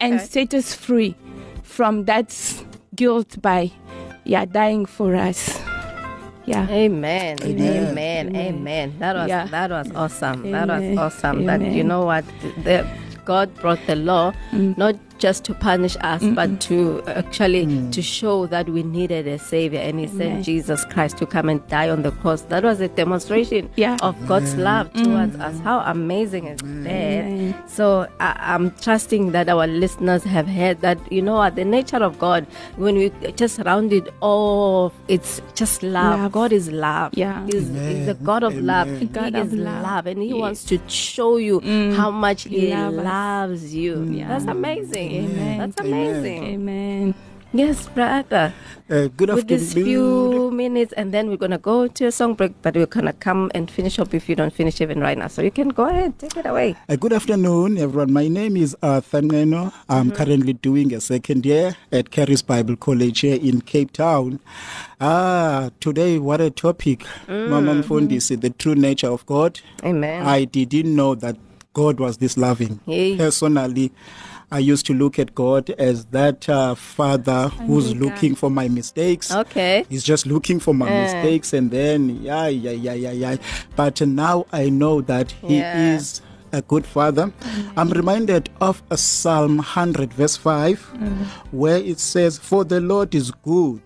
and 0.00 0.20
set 0.20 0.54
us 0.54 0.74
free 0.74 1.14
from 1.62 2.04
that 2.04 2.30
guilt 2.94 3.40
by 3.42 3.70
yeah 4.24 4.44
dying 4.44 4.86
for 4.86 5.14
us. 5.14 5.60
Yeah. 6.46 6.68
Amen. 6.70 7.38
Amen. 7.42 7.88
Amen. 7.90 8.36
Amen. 8.36 8.94
That 9.00 9.16
was 9.16 9.28
Yeah. 9.28 9.46
that 9.46 9.70
was 9.70 9.90
awesome. 9.94 10.50
That 10.52 10.68
was 10.68 10.82
Amen. 10.82 10.98
awesome. 10.98 11.44
That 11.46 11.60
you 11.60 11.82
know 11.82 12.04
what 12.06 12.24
the 12.62 12.86
God 13.24 13.52
brought 13.60 13.82
the 13.86 13.96
law 13.96 14.32
mm. 14.52 14.78
not 14.78 14.94
just 15.18 15.44
to 15.44 15.54
punish 15.54 15.96
us, 16.00 16.22
but 16.34 16.60
to 16.62 17.02
actually 17.06 17.66
mm. 17.66 17.92
to 17.92 18.02
show 18.02 18.46
that 18.46 18.68
we 18.68 18.82
needed 18.82 19.26
a 19.26 19.38
savior, 19.38 19.80
and 19.80 19.98
He 20.00 20.06
sent 20.06 20.44
Jesus 20.44 20.84
Christ 20.86 21.18
to 21.18 21.26
come 21.26 21.48
and 21.48 21.66
die 21.68 21.88
on 21.88 22.02
the 22.02 22.10
cross. 22.12 22.42
That 22.42 22.64
was 22.64 22.80
a 22.80 22.88
demonstration 22.88 23.70
Yeah. 23.76 23.96
of 24.02 24.14
God's 24.26 24.54
love 24.56 24.92
towards 24.92 25.36
mm. 25.36 25.40
us. 25.40 25.58
How 25.60 25.80
amazing 25.80 26.46
is 26.46 26.60
that? 26.84 27.70
So 27.70 28.06
I, 28.20 28.36
I'm 28.54 28.70
trusting 28.76 29.32
that 29.32 29.48
our 29.48 29.66
listeners 29.66 30.24
have 30.24 30.46
heard 30.46 30.80
that 30.80 30.98
you 31.12 31.22
know 31.22 31.34
what 31.34 31.56
the 31.56 31.64
nature 31.64 32.02
of 32.02 32.18
God 32.18 32.46
when 32.76 32.96
we 32.96 33.10
just 33.36 33.58
round 33.60 33.92
it 33.92 34.08
off, 34.20 34.92
it's 35.08 35.40
just 35.54 35.82
love. 35.82 36.20
Love. 36.20 36.32
God 36.32 36.52
is 36.52 36.70
love. 36.70 37.12
Yeah. 37.14 37.44
He's, 37.46 37.68
he's 37.68 38.06
the 38.06 38.16
God 38.22 38.42
of 38.42 38.56
love. 38.56 38.88
Amen. 38.88 39.00
He 39.00 39.06
God 39.06 39.34
is 39.34 39.52
love. 39.52 39.82
love, 39.82 40.06
and 40.06 40.22
He 40.22 40.28
Yes. 40.28 40.38
wants 40.40 40.64
to 40.64 40.78
show 40.88 41.36
you 41.38 41.60
mm. 41.60 41.94
how 41.94 42.10
much 42.10 42.44
He 42.44 42.72
Love 42.72 42.98
us. 42.98 43.04
loves 43.04 43.74
you. 43.74 44.04
Yeah. 44.10 44.28
That's 44.28 44.44
amazing. 44.46 45.05
Amen. 45.12 45.58
That's 45.58 45.80
amazing. 45.80 46.44
Amen. 46.44 47.14
Yes, 47.52 47.88
brother. 47.88 48.52
Uh, 48.90 49.08
good 49.16 49.30
afternoon. 49.30 49.36
With 49.36 49.48
these 49.48 49.68
afternoon. 49.68 49.86
few 49.86 50.50
minutes, 50.50 50.92
and 50.92 51.14
then 51.14 51.30
we're 51.30 51.38
gonna 51.38 51.56
go 51.58 51.86
to 51.88 52.04
a 52.06 52.12
song 52.12 52.34
break, 52.34 52.52
but 52.60 52.74
we're 52.74 52.86
gonna 52.86 53.14
come 53.14 53.50
and 53.54 53.70
finish 53.70 53.98
up 53.98 54.12
if 54.12 54.28
you 54.28 54.34
don't 54.36 54.52
finish 54.52 54.80
even 54.80 55.00
right 55.00 55.16
now. 55.16 55.28
So 55.28 55.40
you 55.40 55.50
can 55.50 55.70
go 55.70 55.86
ahead, 55.88 56.18
take 56.18 56.36
it 56.36 56.44
away. 56.44 56.76
Uh, 56.88 56.96
good 56.96 57.12
afternoon, 57.14 57.78
everyone. 57.78 58.12
My 58.12 58.28
name 58.28 58.56
is 58.58 58.76
Arthur 58.82 59.22
Neno. 59.22 59.72
I'm 59.88 60.10
currently 60.10 60.52
doing 60.52 60.92
a 60.92 61.00
second 61.00 61.46
year 61.46 61.76
at 61.92 62.10
Charis 62.10 62.42
Bible 62.42 62.76
College 62.76 63.20
here 63.20 63.38
in 63.40 63.62
Cape 63.62 63.92
Town. 63.92 64.38
Ah, 65.00 65.70
today, 65.80 66.18
what 66.18 66.40
a 66.42 66.50
topic. 66.50 67.06
Mama 67.28 67.74
Mfundisi, 67.74 68.38
the 68.38 68.50
true 68.50 68.74
nature 68.74 69.08
of 69.08 69.24
God. 69.24 69.60
Amen. 69.82 70.26
I 70.26 70.44
didn't 70.44 70.94
know 70.94 71.14
that 71.14 71.36
God 71.72 72.00
was 72.00 72.18
this 72.18 72.36
loving. 72.36 72.80
Yay. 72.86 73.16
Personally, 73.16 73.92
I 74.50 74.58
used 74.60 74.86
to 74.86 74.94
look 74.94 75.18
at 75.18 75.34
God 75.34 75.70
as 75.70 76.04
that 76.06 76.48
uh, 76.48 76.74
father 76.76 77.48
who's 77.66 77.94
looking 77.96 78.34
for 78.36 78.48
my 78.50 78.68
mistakes. 78.68 79.32
Okay. 79.32 79.84
He's 79.88 80.04
just 80.04 80.24
looking 80.26 80.60
for 80.60 80.72
my 80.72 80.88
Eh. 80.88 81.02
mistakes, 81.02 81.52
and 81.52 81.70
then 81.70 82.22
yeah, 82.22 82.46
yeah, 82.46 82.70
yeah, 82.70 82.94
yeah, 82.94 83.10
yeah. 83.10 83.36
But 83.74 84.00
now 84.00 84.46
I 84.52 84.68
know 84.68 85.00
that 85.00 85.32
He 85.32 85.58
Yeah. 85.58 85.96
is 85.96 86.20
a 86.52 86.62
good 86.62 86.86
father. 86.86 87.32
I'm 87.76 87.90
reminded 87.90 88.48
of 88.60 88.82
a 88.90 88.96
Psalm 88.96 89.58
100, 89.58 90.14
verse 90.14 90.36
5, 90.36 90.78
where 91.50 91.78
it 91.78 91.98
says, 91.98 92.38
For 92.38 92.64
the 92.64 92.80
Lord 92.80 93.14
is 93.16 93.32
good, 93.42 93.82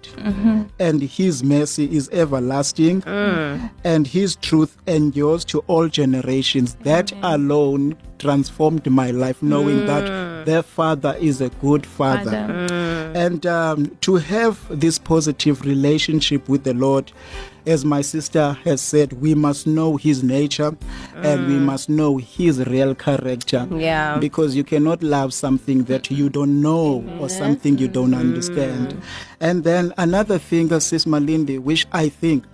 and 0.79 1.01
his 1.03 1.43
mercy 1.43 1.87
is 1.97 2.11
everlasting, 2.13 3.03
and 3.07 4.07
his 4.07 4.37
truth 4.37 4.77
endures 4.87 5.45
to 5.47 5.61
all 5.69 5.89
generations. 5.89 6.77
That 6.83 7.13
alone 7.23 7.97
transformed 8.19 8.89
my 8.91 9.11
life, 9.11 9.43
knowing 9.43 9.87
that 9.87 10.07
their 10.45 10.63
father 10.63 11.17
is 11.21 11.41
a 11.41 11.49
good 11.61 11.87
father. 11.87 12.31
Father. 12.31 13.13
And 13.15 13.45
um, 13.47 13.97
to 14.03 14.17
have 14.17 14.61
this 14.71 14.99
positive 14.99 15.63
relationship 15.63 16.49
with 16.49 16.65
the 16.65 16.75
Lord, 16.75 17.13
as 17.67 17.85
my 17.85 18.01
sister 18.01 18.57
has 18.65 18.81
said, 18.81 19.13
we 19.15 19.35
must 19.35 19.67
know 19.67 19.97
His 19.97 20.23
nature 20.23 20.77
and 21.17 21.47
we 21.47 21.55
must 21.55 21.89
know 21.89 22.17
His 22.17 22.65
real 22.67 22.95
character. 22.95 23.69
Yeah. 23.71 24.19
Because 24.19 24.55
you 24.55 24.65
cannot 24.65 25.03
love 25.03 25.35
something 25.35 25.85
that 25.85 26.11
you 26.11 26.29
don't 26.29 26.61
know 26.63 27.05
or 27.21 27.29
something 27.29 27.79
you 27.79 27.89
don't 27.89 28.15
understand. 28.15 29.01
And 29.41 29.65
then 29.65 29.93
another 29.99 30.39
thing, 30.39 30.69
that 30.69 30.81
Sis 30.83 31.05
Malindi, 31.05 31.59
which 31.59 31.87
I 31.93 32.09
think 32.09 32.45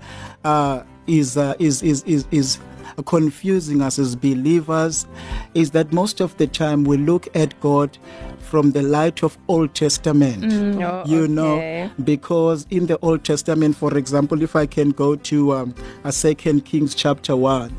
uh, 0.44 0.82
is, 1.06 1.36
uh, 1.36 1.54
is, 1.58 1.82
is, 1.82 2.02
is, 2.04 2.26
is 2.30 2.58
confusing 3.04 3.82
us 3.82 3.98
as 3.98 4.16
believers 4.16 5.06
is 5.54 5.70
that 5.72 5.92
most 5.92 6.20
of 6.20 6.36
the 6.38 6.46
time 6.46 6.84
we 6.84 6.96
look 6.96 7.28
at 7.36 7.58
God 7.60 7.98
from 8.40 8.70
the 8.72 8.82
light 8.82 9.22
of 9.22 9.36
Old 9.48 9.74
Testament. 9.74 10.52
Oh, 10.82 11.02
You 11.06 11.26
know, 11.28 11.90
because 12.04 12.66
in 12.70 12.86
the 12.86 12.98
Old 13.00 13.24
Testament, 13.24 13.76
for 13.76 13.96
example, 13.98 14.40
if 14.42 14.54
I 14.54 14.66
can 14.66 14.90
go 14.90 15.16
to 15.16 15.52
um, 15.52 15.74
a 16.04 16.12
Second 16.12 16.64
Kings 16.64 16.94
chapter 16.94 17.34
one, 17.36 17.70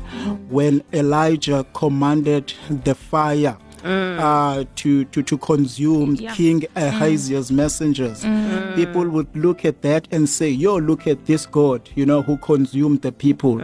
when 0.50 0.82
Elijah 0.92 1.64
commanded 1.74 2.52
the 2.84 2.94
fire. 2.94 3.56
Mm. 3.82 4.18
Uh, 4.18 4.64
to, 4.76 5.04
to 5.06 5.22
to 5.22 5.38
consume 5.38 6.16
Yeah. 6.16 6.34
King 6.34 6.64
Ahaziah's 6.76 7.50
mm. 7.50 7.56
messengers, 7.56 8.24
mm. 8.24 8.74
people 8.74 9.08
would 9.08 9.28
look 9.36 9.64
at 9.64 9.82
that 9.82 10.08
and 10.10 10.28
say, 10.28 10.48
"Yo, 10.50 10.76
look 10.76 11.06
at 11.06 11.26
this 11.26 11.46
God, 11.46 11.88
you 11.94 12.04
know, 12.06 12.22
who 12.22 12.36
consumed 12.38 13.02
the 13.02 13.12
people." 13.12 13.56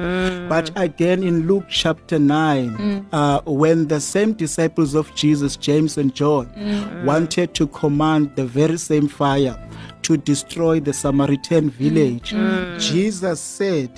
But 0.48 0.70
again, 0.76 1.22
in 1.22 1.46
Luke 1.46 1.64
chapter 1.68 2.18
nine, 2.18 3.06
uh, 3.12 3.40
when 3.46 3.88
the 3.88 4.00
same 4.00 4.32
disciples 4.34 4.94
of 4.94 5.14
Jesus, 5.14 5.56
James 5.56 5.98
and 5.98 6.14
John, 6.14 6.48
wanted 7.04 7.54
to 7.54 7.66
command 7.68 8.36
the 8.36 8.44
very 8.46 8.78
same 8.78 9.08
fire 9.08 9.56
to 10.04 10.16
destroy 10.16 10.80
the 10.80 10.92
Samaritan 10.92 11.70
mm. 11.70 11.74
village, 11.82 12.30
mm. 12.32 12.38
Mm. 12.38 12.80
Jesus 12.92 13.40
said, 13.40 13.90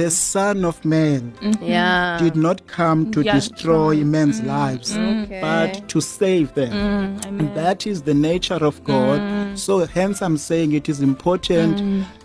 "The 0.00 0.10
Son 0.10 0.64
of 0.64 0.84
Man." 0.84 1.32
Mm-hmm. 1.40 1.64
Yeah. 1.64 2.18
did 2.24 2.36
not 2.36 2.66
come 2.66 3.10
to 3.10 3.20
Yeah. 3.22 3.34
destroy 3.34 3.94
men's 4.04 4.40
lives, 4.42 4.96
Okay. 4.96 5.40
but 5.40 5.88
to 5.88 6.00
save 6.00 6.54
them. 6.54 6.72
And 7.26 7.54
that 7.54 7.86
is 7.86 8.02
the 8.02 8.14
nature 8.14 8.62
of 8.70 8.82
God. 8.84 9.20
So, 9.58 9.72
hence, 9.86 10.22
I'm 10.22 10.38
saying 10.38 10.72
it 10.72 10.88
is 10.88 11.00
important 11.00 11.74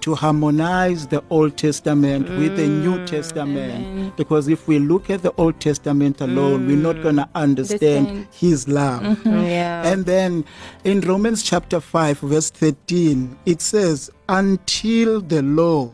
to 0.01 0.15
harmonize 0.15 1.07
the 1.07 1.23
Old 1.29 1.57
Testament 1.57 2.29
with 2.29 2.55
the 2.57 2.67
New 2.67 3.05
Testament. 3.05 4.15
Because 4.15 4.47
if 4.47 4.67
we 4.67 4.79
look 4.79 5.09
at 5.09 5.21
the 5.21 5.33
Old 5.37 5.59
Testament 5.59 6.21
alone, 6.21 6.67
we're 6.67 6.77
not 6.77 7.01
going 7.01 7.17
to 7.17 7.29
understand 7.35 7.59
Understand. 7.69 8.27
His 8.33 8.67
love. 8.67 9.01
Mm-hmm. 9.01 9.39
Yeah. 9.43 9.87
And 9.91 10.05
then 10.05 10.45
in 10.83 11.01
Romans 11.01 11.43
chapter 11.43 11.79
5, 11.79 12.19
verse 12.19 12.49
13, 12.49 13.37
it 13.45 13.61
says, 13.61 14.09
Until 14.27 15.21
the 15.21 15.41
law, 15.41 15.91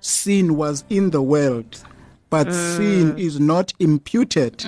sin 0.00 0.56
was 0.56 0.84
in 0.90 1.10
the 1.10 1.22
world, 1.22 1.82
but 2.30 2.52
sin 2.52 3.16
is 3.18 3.38
not 3.40 3.72
imputed 3.78 4.64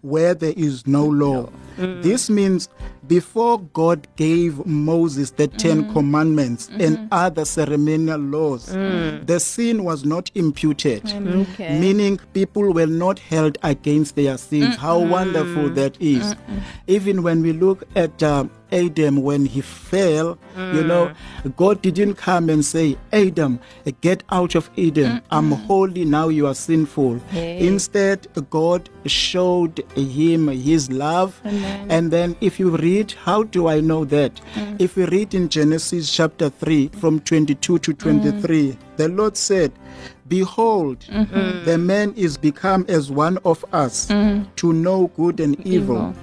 where 0.00 0.34
there 0.34 0.54
is 0.56 0.86
no 0.86 1.04
law. 1.04 1.48
This 1.76 2.30
means 2.30 2.68
before 3.06 3.60
God 3.60 4.06
gave 4.16 4.64
Moses 4.64 5.30
the 5.30 5.48
Ten 5.48 5.82
mm-hmm. 5.84 5.92
Commandments 5.92 6.68
and 6.68 6.96
mm-hmm. 6.98 7.06
other 7.12 7.44
ceremonial 7.44 8.18
laws, 8.18 8.68
mm. 8.68 9.26
the 9.26 9.38
sin 9.40 9.84
was 9.84 10.04
not 10.04 10.30
imputed, 10.34 11.02
mm, 11.04 11.42
Okay. 11.52 11.78
meaning 11.78 12.18
people 12.32 12.72
were 12.72 12.86
not 12.86 13.18
held 13.18 13.58
against 13.62 14.16
their 14.16 14.38
sins. 14.38 14.76
Mm, 14.76 14.78
How 14.78 14.98
wonderful 14.98 15.68
that 15.70 16.00
is. 16.00 16.34
Even 16.86 17.22
when 17.22 17.42
we 17.42 17.52
look 17.52 17.84
at 17.94 18.22
uh, 18.22 18.44
Adam 18.72 19.22
when 19.22 19.46
he 19.46 19.60
fell, 19.60 20.38
you 20.56 20.82
know, 20.82 21.12
God 21.56 21.80
didn't 21.82 22.14
come 22.14 22.50
and 22.50 22.64
say, 22.64 22.96
Adam, 23.12 23.60
get 24.00 24.24
out 24.30 24.54
of 24.54 24.68
Eden. 24.76 25.20
I'm 25.30 25.52
holy, 25.52 26.04
now 26.04 26.28
you 26.28 26.46
are 26.46 26.54
sinful. 26.54 27.20
Instead, 27.32 28.26
God 28.50 28.88
showed 29.06 29.78
him 29.94 30.48
his 30.48 30.90
love. 30.90 31.40
And 31.44 31.63
then, 32.12 32.36
if 32.40 32.58
you 32.58 32.76
read, 32.76 33.12
how 33.12 33.42
do 33.42 33.68
I 33.68 33.80
know 33.80 34.04
that? 34.06 34.40
Mm. 34.54 34.80
If 34.80 34.96
we 34.96 35.04
read 35.06 35.34
in 35.34 35.48
Genesis 35.48 36.10
chapter 36.12 36.48
3, 36.48 36.88
from 36.88 37.20
22 37.20 37.78
to 37.78 37.92
23, 37.92 38.72
mm. 38.72 38.76
the 38.96 39.08
Lord 39.08 39.36
said, 39.36 39.72
Behold, 40.26 41.00
mm-hmm. 41.00 41.64
the 41.64 41.76
man 41.76 42.14
is 42.16 42.38
become 42.38 42.86
as 42.88 43.10
one 43.10 43.38
of 43.44 43.64
us 43.72 44.06
mm. 44.06 44.46
to 44.56 44.72
know 44.72 45.08
good 45.16 45.40
and 45.40 45.60
evil. 45.66 46.14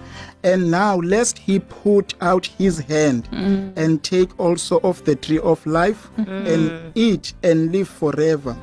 And 0.43 0.71
now, 0.71 0.95
lest 0.95 1.37
he 1.37 1.59
put 1.59 2.15
out 2.19 2.47
his 2.47 2.79
hand 2.79 3.29
and 3.31 4.03
take 4.03 4.39
also 4.39 4.79
of 4.79 5.03
the 5.05 5.15
tree 5.15 5.37
of 5.37 5.63
life 5.67 6.09
and 6.17 6.91
eat 6.95 7.33
and 7.43 7.71
live 7.71 7.87
forever. 7.87 8.55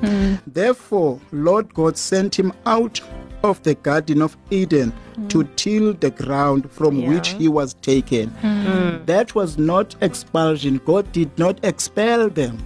Therefore, 0.45 1.21
Lord 1.31 1.73
God 1.75 1.97
sent 1.97 2.37
him 2.37 2.53
out 2.67 3.01
of 3.43 3.63
the 3.63 3.75
Garden 3.75 4.23
of 4.23 4.37
Eden 4.51 4.93
to 5.29 5.39
mm. 5.39 5.57
till 5.57 5.95
the 5.95 6.11
ground 6.11 6.71
from 6.71 7.05
which 7.07 7.31
he 7.31 7.49
was 7.49 7.75
taken. 7.75 8.31
Mm. 8.43 9.07
That 9.07 9.35
was 9.35 9.59
not 9.59 9.97
expulsion. 10.01 10.81
God 10.85 11.11
did 11.13 11.37
not 11.39 11.65
expel 11.65 12.29
them. 12.29 12.59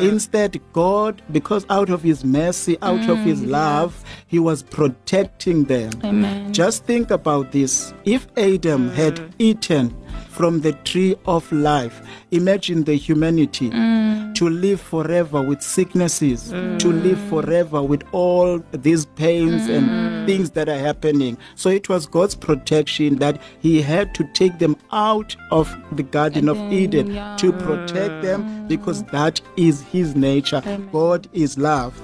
Instead, 0.00 0.60
God, 0.72 1.20
because 1.32 1.66
out 1.68 1.90
of 1.90 2.02
his 2.02 2.24
mercy, 2.24 2.78
out 2.80 3.08
of 3.08 3.18
his 3.18 3.40
mm, 3.40 3.50
love, 3.50 4.04
he 4.26 4.38
was 4.38 4.62
protecting 4.62 5.64
them. 5.64 5.92
Amen. 6.04 6.52
Just 6.52 6.84
think 6.84 7.10
about 7.10 7.52
this. 7.52 7.92
If 8.04 8.26
Adam 8.36 8.90
had 8.90 9.34
eaten 9.38 9.94
from 10.28 10.60
the 10.60 10.72
tree 10.84 11.16
of 11.26 11.50
life, 11.52 12.02
imagine 12.30 12.84
the 12.84 12.94
humanity 12.94 13.70
mm. 13.70 14.34
to 14.34 14.48
live 14.48 14.80
forever 14.80 15.40
with 15.40 15.62
sicknesses, 15.62 16.50
to 16.50 16.56
mm. 16.56 17.02
live 17.02 17.20
forever 17.28 17.82
with 17.82 18.02
all 18.12 18.58
these 18.72 19.06
pains 19.06 19.68
and 19.68 19.88
mm. 19.88 20.26
things 20.26 20.50
that 20.50 20.68
are 20.68 20.78
happening. 20.78 21.38
So 21.54 21.68
it 21.68 21.88
was 21.88 22.06
God's 22.06 22.34
protection 22.34 23.16
that 23.16 23.40
He 23.60 23.80
had 23.80 24.14
to 24.16 24.24
take 24.32 24.58
them 24.58 24.76
out 24.92 25.36
of 25.50 25.74
the 25.92 26.02
Garden 26.02 26.48
of 26.48 26.58
Eden 26.72 27.12
yeah. 27.14 27.36
to 27.36 27.52
protect 27.52 28.22
them 28.22 28.66
because 28.66 29.04
that 29.04 29.40
is 29.56 29.82
His 29.82 30.16
nature. 30.16 30.62
God 30.90 31.28
is 31.32 31.56
love. 31.58 32.00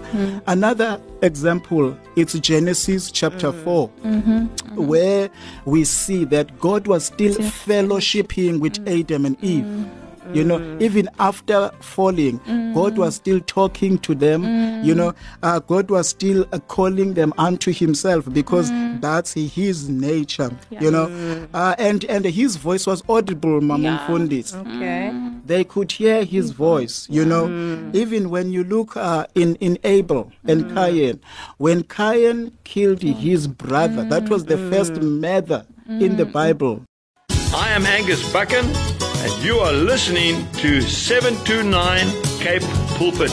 Another 0.47 1.01
example, 1.23 1.97
it's 2.17 2.35
Genesis 2.39 3.11
chapter 3.11 3.53
mm. 3.53 3.65
4, 3.65 3.89
mm-hmm. 3.89 4.31
Mm-hmm. 4.31 4.87
where 4.87 5.31
we 5.65 5.85
see 5.85 6.25
that 6.27 6.59
God 6.59 6.87
was 6.87 7.07
still 7.07 7.35
fellowshipping 7.35 8.61
with 8.61 8.85
mm. 8.85 9.01
Adam 9.01 9.27
and 9.27 9.43
Eve. 9.43 9.65
Mm. 9.65 9.91
You 10.33 10.45
know, 10.45 10.79
even 10.81 11.09
after 11.19 11.71
falling, 11.81 12.39
God 12.73 12.97
was 12.97 13.17
still 13.17 13.41
talking 13.41 13.99
to 14.01 14.15
them. 14.15 14.45
You 14.85 14.95
know, 14.95 15.13
uh, 15.43 15.59
God 15.59 15.91
was 15.91 16.09
still 16.09 16.47
uh, 16.53 16.61
calling 16.69 17.15
them 17.15 17.33
unto 17.37 17.73
Himself 17.73 18.33
because 18.33 18.71
that's 19.01 19.33
His 19.33 19.89
nature. 19.89 20.51
You 20.71 20.93
know, 20.93 21.49
uh, 21.53 21.75
and 21.79 22.05
and 22.05 22.25
His 22.25 22.57
voice 22.57 22.87
was 22.87 23.03
audible, 23.09 23.61
Mama 23.61 24.07
Mfundisi 24.07 24.55
Okay. 24.61 25.11
They 25.51 25.65
could 25.65 25.91
hear 25.93 26.25
his 26.25 26.53
mm-hmm. 26.53 26.65
voice 26.65 27.07
you 27.11 27.25
know. 27.25 27.47
Mm-hmm. 27.47 27.97
Even 28.03 28.31
when 28.31 28.53
you 28.53 28.63
look 28.65 28.97
uh, 28.97 29.27
in 29.35 29.57
in 29.57 29.79
abel 29.85 30.33
and 30.45 30.65
mm-hmm. 30.65 30.77
cain 30.77 31.21
when 31.59 31.83
cain 31.85 32.37
killed 32.65 33.03
his 33.03 33.47
brother 33.47 34.05
that 34.05 34.29
was 34.29 34.45
the 34.45 34.59
first 34.71 34.95
murder 35.01 35.65
in 35.89 36.17
the 36.17 36.25
bible. 36.25 36.85
I 37.53 37.71
am 37.71 37.85
Angus 37.85 38.23
Buchan, 38.33 38.65
and 38.65 39.43
you 39.43 39.59
are 39.59 39.73
listening 39.73 40.47
to 40.63 40.81
729 40.81 42.07
Cape 42.39 42.63
Pulpit. 42.97 43.33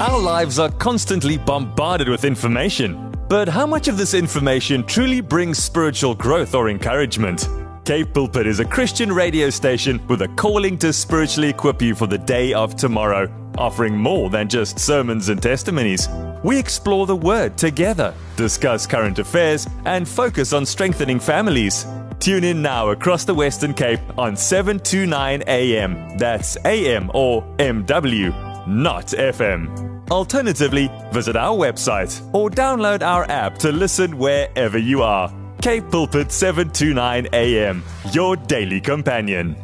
Our 0.00 0.18
lives 0.18 0.58
are 0.58 0.70
constantly 0.72 1.38
bombarded 1.38 2.08
with 2.08 2.24
information. 2.24 3.12
But 3.28 3.48
how 3.48 3.66
much 3.66 3.88
of 3.88 3.96
this 3.96 4.12
information 4.12 4.84
truly 4.84 5.20
brings 5.20 5.58
spiritual 5.58 6.14
growth 6.14 6.54
or 6.54 6.68
encouragement? 6.68 7.48
Cape 7.86 8.12
Pulpit 8.12 8.48
is 8.48 8.58
a 8.58 8.64
Christian 8.64 9.12
radio 9.12 9.48
station 9.48 10.04
with 10.08 10.22
a 10.22 10.28
calling 10.30 10.76
to 10.78 10.92
spiritually 10.92 11.50
equip 11.50 11.80
you 11.80 11.94
for 11.94 12.08
the 12.08 12.18
day 12.18 12.52
of 12.52 12.74
tomorrow, 12.74 13.32
offering 13.58 13.96
more 13.96 14.28
than 14.28 14.48
just 14.48 14.80
sermons 14.80 15.28
and 15.28 15.40
testimonies. 15.40 16.08
We 16.42 16.58
explore 16.58 17.06
the 17.06 17.14
Word 17.14 17.56
together, 17.56 18.12
discuss 18.34 18.88
current 18.88 19.20
affairs, 19.20 19.68
and 19.84 20.08
focus 20.08 20.52
on 20.52 20.66
strengthening 20.66 21.20
families. 21.20 21.86
Tune 22.18 22.42
in 22.42 22.60
now 22.60 22.88
across 22.88 23.24
the 23.24 23.34
Western 23.34 23.72
Cape 23.72 24.00
on 24.18 24.36
729 24.36 25.44
AM. 25.46 26.18
That's 26.18 26.56
AM 26.64 27.08
or 27.14 27.42
MW, 27.58 28.66
not 28.66 29.06
FM. 29.06 30.10
Alternatively, 30.10 30.90
visit 31.12 31.36
our 31.36 31.56
website 31.56 32.20
or 32.34 32.50
download 32.50 33.02
our 33.02 33.30
app 33.30 33.58
to 33.58 33.70
listen 33.70 34.18
wherever 34.18 34.76
you 34.76 35.02
are. 35.02 35.32
Cape 35.66 35.90
Pulpit 35.90 36.30
729 36.30 37.26
AM, 37.32 37.82
your 38.12 38.36
daily 38.36 38.80
companion. 38.80 39.56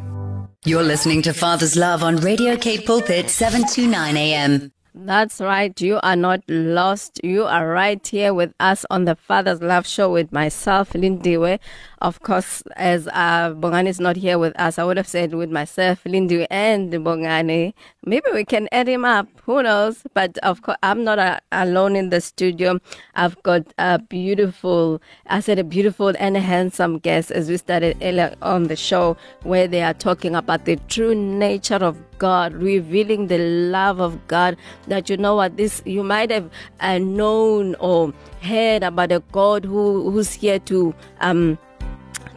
You're 0.65 0.83
listening 0.83 1.21
to 1.21 1.31
Father's 1.31 1.77
Love 1.77 2.03
on 2.03 2.17
Radio 2.17 2.57
Cape 2.57 2.85
Pulpit 2.85 3.29
729 3.29 4.17
AM. 4.17 4.73
That's 4.93 5.39
right. 5.39 5.79
You 5.79 6.01
are 6.03 6.17
not 6.17 6.41
lost. 6.49 7.21
You 7.23 7.45
are 7.45 7.69
right 7.69 8.05
here 8.05 8.33
with 8.33 8.53
us 8.59 8.85
on 8.89 9.05
the 9.05 9.15
Father's 9.15 9.61
Love 9.61 9.87
Show 9.87 10.11
with 10.11 10.33
myself, 10.33 10.91
Lindiwe. 10.91 11.57
Of 12.01 12.19
course, 12.19 12.63
as 12.75 13.07
uh, 13.07 13.53
Bongani 13.53 13.87
is 13.87 14.01
not 14.01 14.17
here 14.17 14.37
with 14.37 14.59
us, 14.59 14.77
I 14.77 14.83
would 14.83 14.97
have 14.97 15.07
said 15.07 15.33
with 15.33 15.51
myself, 15.51 16.03
Lindiwe, 16.03 16.47
and 16.49 16.91
Bongani. 16.91 17.73
Maybe 18.05 18.25
we 18.33 18.43
can 18.43 18.67
add 18.73 18.89
him 18.89 19.05
up. 19.05 19.29
Who 19.45 19.63
knows? 19.63 20.03
But 20.13 20.37
of 20.39 20.61
course, 20.61 20.77
I'm 20.83 21.05
not 21.05 21.19
uh, 21.19 21.39
alone 21.53 21.95
in 21.95 22.09
the 22.09 22.19
studio. 22.19 22.79
I've 23.15 23.41
got 23.43 23.73
a 23.77 23.97
beautiful, 23.97 25.01
I 25.27 25.39
said 25.39 25.57
a 25.57 25.63
beautiful 25.63 26.13
and 26.19 26.35
a 26.35 26.41
handsome 26.41 26.99
guest 26.99 27.31
as 27.31 27.47
we 27.49 27.55
started 27.55 27.97
earlier 28.01 28.35
on 28.41 28.63
the 28.63 28.75
show 28.75 29.15
where 29.43 29.69
they 29.69 29.83
are 29.83 29.93
talking 29.93 30.35
about 30.35 30.65
the 30.65 30.75
true 30.89 31.15
nature 31.15 31.75
of 31.75 31.97
God, 32.17 32.53
revealing 32.53 33.27
the 33.27 33.37
love 33.37 34.01
of 34.01 34.27
God. 34.27 34.57
That 34.87 35.09
you 35.09 35.15
know 35.15 35.35
what 35.35 35.55
this 35.55 35.81
you 35.85 36.03
might 36.03 36.29
have 36.29 36.49
uh, 36.81 36.97
known 36.97 37.75
or 37.75 38.13
heard 38.41 38.83
about 38.83 39.13
a 39.13 39.21
God 39.31 39.63
who 39.63 40.11
who's 40.11 40.33
here 40.33 40.59
to 40.59 40.93
um 41.21 41.57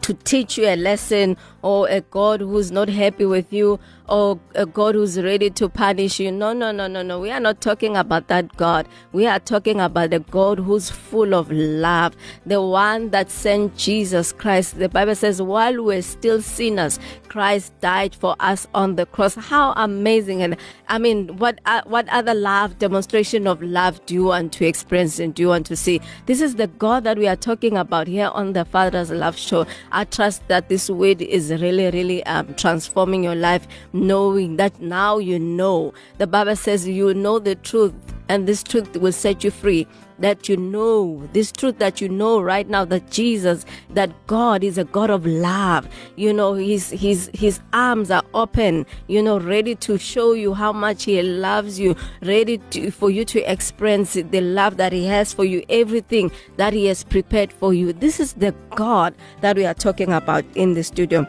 to 0.07 0.14
teach 0.14 0.57
you 0.57 0.66
a 0.66 0.76
lesson 0.76 1.37
or 1.66 1.88
a 1.88 2.00
God 2.00 2.40
who's 2.40 2.70
not 2.70 2.88
happy 2.88 3.26
with 3.26 3.52
you 3.52 3.81
or 4.09 4.38
a 4.55 4.64
God 4.64 4.94
who's 4.94 5.20
ready 5.20 5.50
to 5.50 5.68
punish 5.68 6.20
you. 6.20 6.31
No, 6.31 6.52
no, 6.52 6.70
no, 6.70 6.87
no, 6.87 7.02
no. 7.02 7.18
We 7.18 7.33
are 7.33 7.40
not 7.40 7.61
talking 7.61 7.96
about 7.96 8.29
that 8.29 8.57
God. 8.57 8.87
We 9.12 9.26
are 9.26 9.40
talking 9.40 9.81
about 9.81 10.11
the 10.11 10.20
God 10.20 10.61
who's 10.61 10.90
full 10.90 11.35
of 11.35 11.50
love, 11.50 12.14
the 12.44 12.62
one 12.62 13.11
that 13.11 13.33
sent 13.33 13.76
Jesus 13.76 14.33
Christ. 14.33 14.79
The 14.79 14.88
Bible 14.88 15.16
says, 15.16 15.42
while 15.42 15.83
we're 15.83 16.02
still 16.02 16.40
sinners, 16.40 17.00
Christ 17.29 17.72
died 17.81 18.14
for 18.14 18.37
us 18.38 18.68
on 18.72 18.94
the 18.94 19.05
cross. 19.05 19.35
How 19.35 19.72
amazing. 19.72 20.42
And 20.42 20.57
I 20.88 20.98
mean, 20.98 21.37
what, 21.38 21.61
uh, 21.66 21.83
what 21.85 22.09
other 22.11 22.35
love, 22.35 22.79
demonstration 22.79 23.48
of 23.48 23.61
love 23.61 24.05
do 24.07 24.14
you 24.14 24.24
want 24.26 24.52
to 24.52 24.66
experience 24.66 25.18
and 25.18 25.35
do 25.35 25.42
you 25.42 25.48
want 25.48 25.66
to 25.66 25.76
see? 25.76 26.00
This 26.26 26.40
is 26.40 26.55
the 26.55 26.68
God 26.68 27.02
that 27.02 27.18
we 27.18 27.26
are 27.26 27.35
talking 27.35 27.76
about 27.76 28.07
here 28.07 28.31
on 28.33 28.52
the 28.52 28.64
Father's 28.64 29.11
Love 29.11 29.37
Show. 29.37 29.66
I 29.90 30.05
trust 30.05 30.46
that 30.46 30.68
this 30.68 30.88
word 30.88 31.20
is 31.20 31.56
really, 31.57 31.90
really 31.90 32.25
um, 32.27 32.55
transforming 32.55 33.25
your 33.25 33.35
life, 33.35 33.66
knowing 33.92 34.57
that 34.57 34.81
now 34.81 35.19
you 35.19 35.38
know. 35.38 35.92
The 36.19 36.27
Bible 36.27 36.57
says 36.57 36.87
you 36.87 37.14
know 37.14 37.38
the 37.38 37.55
truth, 37.55 37.95
and 38.29 38.47
this 38.47 38.62
truth 38.62 38.97
will 38.97 39.12
set 39.12 39.45
you 39.45 39.51
free. 39.51 39.87
That 40.19 40.49
you 40.49 40.57
know, 40.57 41.29
this 41.35 41.53
truth 41.53 41.79
that 41.79 42.01
you 42.01 42.09
know 42.09 42.40
right 42.40 42.66
now, 42.66 42.87
that 42.87 43.11
Jesus, 43.11 43.66
that 43.90 44.11
God 44.27 44.64
is 44.64 44.79
a 44.79 44.85
God 44.85 45.11
of 45.11 45.27
love. 45.27 45.87
You 46.16 46.33
know, 46.33 46.55
his 46.55 46.88
his 46.88 47.31
his 47.35 47.61
arms 47.75 48.11
are 48.11 48.25
open, 48.33 48.87
you 49.09 49.23
know, 49.23 49.38
ready 49.38 49.75
to 49.75 49.99
show 49.99 50.33
you 50.33 50.55
how 50.55 50.73
much 50.73 51.05
he 51.05 51.21
loves 51.23 51.79
you, 51.79 51.95
ready 52.23 52.57
to, 52.71 52.90
for 52.90 53.11
you 53.11 53.27
to 53.27 53.40
experience 53.53 54.14
the 54.14 54.40
love 54.40 54.79
that 54.79 54.95
he 54.95 55.05
has 55.05 55.35
for 55.35 55.45
you, 55.45 55.62
everything 55.69 56.33
that 56.57 56.73
he 56.73 56.87
has 56.87 57.05
prepared 57.05 57.53
for 57.53 57.75
you. 57.75 57.92
This 57.92 58.19
is 58.19 58.33
the 58.33 58.55
God 58.75 59.14
that 59.42 59.57
we 59.57 59.66
are 59.66 59.75
talking 59.75 60.14
about 60.14 60.47
in 60.55 60.73
the 60.73 60.83
studio. 60.83 61.27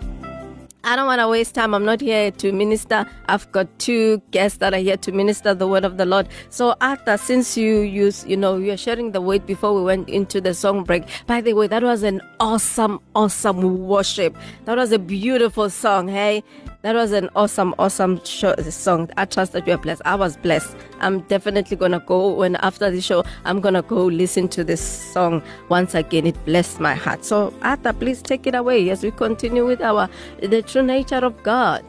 I 0.87 0.95
don't 0.95 1.05
want 1.05 1.19
to 1.19 1.27
waste 1.27 1.53
time. 1.53 1.73
I'm 1.73 1.83
not 1.83 1.99
here 1.99 2.31
to 2.31 2.53
minister. 2.53 3.05
I've 3.27 3.51
got 3.51 3.67
two 3.77 4.21
guests 4.31 4.59
that 4.59 4.73
are 4.73 4.79
here 4.79 4.95
to 4.95 5.11
minister 5.11 5.53
the 5.53 5.67
word 5.67 5.83
of 5.83 5.97
the 5.97 6.05
Lord. 6.05 6.29
So, 6.49 6.75
Arthur, 6.79 7.17
since 7.17 7.57
you 7.57 7.79
use, 7.81 8.25
you 8.25 8.37
know, 8.37 8.55
you're 8.55 8.77
sharing 8.77 9.11
the 9.11 9.19
word 9.19 9.45
before 9.45 9.75
we 9.75 9.81
went 9.81 10.07
into 10.07 10.39
the 10.39 10.53
song 10.53 10.85
break. 10.85 11.03
By 11.25 11.41
the 11.41 11.55
way, 11.55 11.67
that 11.67 11.83
was 11.83 12.03
an 12.03 12.21
awesome, 12.39 13.01
awesome 13.15 13.85
worship. 13.85 14.37
That 14.63 14.77
was 14.77 14.93
a 14.93 14.99
beautiful 14.99 15.69
song. 15.69 16.07
Hey, 16.07 16.41
that 16.83 16.95
was 16.95 17.11
an 17.11 17.29
awesome, 17.35 17.75
awesome 17.79 18.23
show, 18.23 18.55
song. 18.69 19.09
I 19.17 19.25
trust 19.25 19.51
that 19.51 19.67
you 19.67 19.73
are 19.73 19.77
blessed. 19.77 20.03
I 20.05 20.15
was 20.15 20.37
blessed. 20.37 20.73
I'm 21.01 21.19
definitely 21.21 21.75
gonna 21.75 21.99
go 21.99 22.33
when 22.33 22.55
after 22.57 22.89
the 22.89 23.01
show. 23.01 23.25
I'm 23.43 23.59
gonna 23.59 23.81
go 23.81 24.05
listen 24.05 24.47
to 24.49 24.63
this 24.63 24.79
song 24.79 25.43
once 25.67 25.95
again. 25.95 26.25
It 26.27 26.45
blessed 26.45 26.79
my 26.79 26.95
heart. 26.95 27.25
So, 27.25 27.53
Arthur, 27.61 27.93
please 27.93 28.21
take 28.21 28.47
it 28.47 28.55
away 28.55 28.89
as 28.89 29.03
we 29.03 29.11
continue 29.11 29.65
with 29.65 29.81
our 29.81 30.07
the 30.41 30.61
true 30.77 30.85
nature 30.85 31.25
of 31.25 31.41
God. 31.41 31.83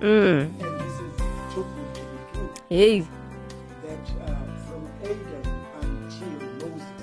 Mm. 0.00 0.50
Hey. 2.68 3.04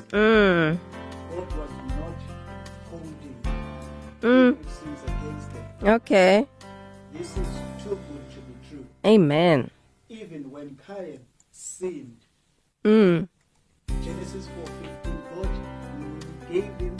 Mm. 0.10 0.80
Mm. 4.22 4.58
Okay. 5.84 6.48
This 7.13 7.38
is 7.38 7.48
too 7.84 7.89
good 7.89 8.26
to 8.32 8.39
be 8.42 8.54
true. 8.68 8.86
Amen. 9.06 9.70
Even 10.10 10.50
when 10.50 10.78
Cain 10.88 11.20
sinned, 11.52 12.26
Mm. 12.84 13.28
Genesis 14.04 14.48
4:15, 14.48 15.22
God 15.36 15.50
gave 16.50 16.74
him 16.80 16.99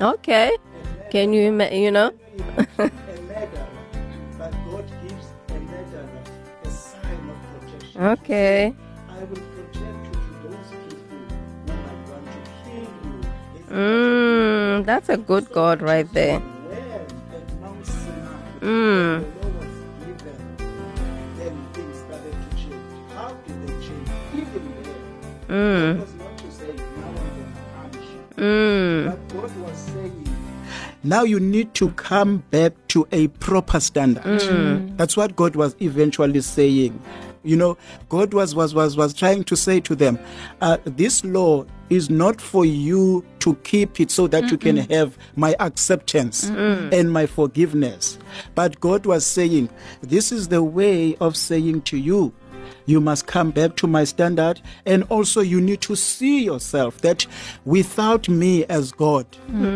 Okay. 0.00 0.56
Can 1.10 1.32
you 1.32 1.48
ima- 1.48 1.70
you 1.74 1.90
know? 1.90 2.12
a 2.78 2.82
murderer, 2.82 3.68
but 4.38 4.52
God 4.64 4.86
gives 5.02 5.26
a 5.48 5.54
murderer 5.60 6.08
a 6.64 6.70
sign 6.70 7.28
of 7.28 7.38
protection. 7.60 8.02
Okay. 8.02 8.74
I 9.08 9.18
will 9.24 9.36
protect 9.36 9.76
you 9.76 10.12
to 10.14 10.48
those 10.48 10.70
people 10.88 11.04
who 11.10 11.72
might 11.72 12.00
want 12.08 12.24
to 12.32 12.40
kill 12.64 12.88
you. 13.04 13.76
Mm. 13.76 14.86
That's 14.86 15.08
a 15.10 15.16
good 15.16 15.50
God 15.52 15.82
right 15.82 16.10
there. 16.14 16.40
Mm. 18.60 18.60
the 18.60 18.68
law 18.70 19.50
was 19.58 19.76
given, 20.04 20.38
then 21.38 21.54
things 21.72 21.96
started 21.98 22.34
to 22.44 22.56
change. 22.56 22.92
How 23.14 23.30
did 23.46 23.56
they 23.66 23.72
change? 23.86 24.08
Even 24.34 24.64
there, 25.48 25.56
Mm. 25.56 25.98
God 25.98 26.08
now 31.02 31.22
you 31.22 31.40
need 31.40 31.74
to 31.74 31.90
come 31.92 32.38
back 32.50 32.72
to 32.88 33.06
a 33.12 33.28
proper 33.28 33.80
standard. 33.80 34.24
That's 34.96 35.16
what 35.16 35.36
God 35.36 35.56
was 35.56 35.74
eventually 35.80 36.40
saying. 36.40 37.00
You 37.42 37.56
know, 37.56 37.78
God 38.10 38.34
was 38.34 38.54
was 38.54 38.74
was 38.74 38.96
was 38.98 39.14
trying 39.14 39.44
to 39.44 39.56
say 39.56 39.80
to 39.80 39.94
them, 39.94 40.18
uh, 40.60 40.76
this 40.84 41.24
law 41.24 41.64
is 41.88 42.10
not 42.10 42.38
for 42.40 42.64
you 42.66 43.24
to 43.40 43.54
keep 43.64 43.98
it 43.98 44.10
so 44.10 44.26
that 44.28 44.50
you 44.50 44.58
can 44.58 44.76
have 44.90 45.16
my 45.36 45.56
acceptance 45.58 46.50
and 46.92 47.10
my 47.10 47.24
forgiveness. 47.26 48.18
But 48.54 48.78
God 48.80 49.06
was 49.06 49.24
saying, 49.24 49.70
this 50.02 50.30
is 50.32 50.48
the 50.48 50.62
way 50.62 51.16
of 51.16 51.34
saying 51.36 51.82
to 51.82 51.96
you, 51.96 52.32
you 52.86 53.00
must 53.00 53.26
come 53.26 53.50
back 53.50 53.76
to 53.76 53.86
my 53.86 54.04
standard. 54.04 54.60
And 54.86 55.04
also 55.04 55.40
you 55.40 55.60
need 55.60 55.80
to 55.82 55.96
see 55.96 56.44
yourself 56.44 57.00
that 57.02 57.26
without 57.64 58.28
me 58.28 58.64
as 58.66 58.92
god 58.92 59.26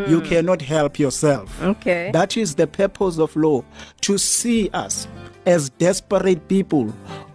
you 0.08 0.20
cannot 0.22 0.62
help 0.62 0.98
yourself. 0.98 1.62
Okay. 1.62 2.10
that 2.12 2.36
is 2.36 2.54
the 2.54 2.66
purpose 2.66 3.18
of 3.18 3.34
law 3.36 3.64
to 4.02 4.18
see 4.18 4.70
us 4.70 5.06
as 5.46 5.68
desperate 5.70 6.48
people 6.48 6.86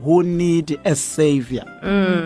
who 0.04 0.24
need 0.24 0.80
a 0.86 0.96
savior. 0.96 1.64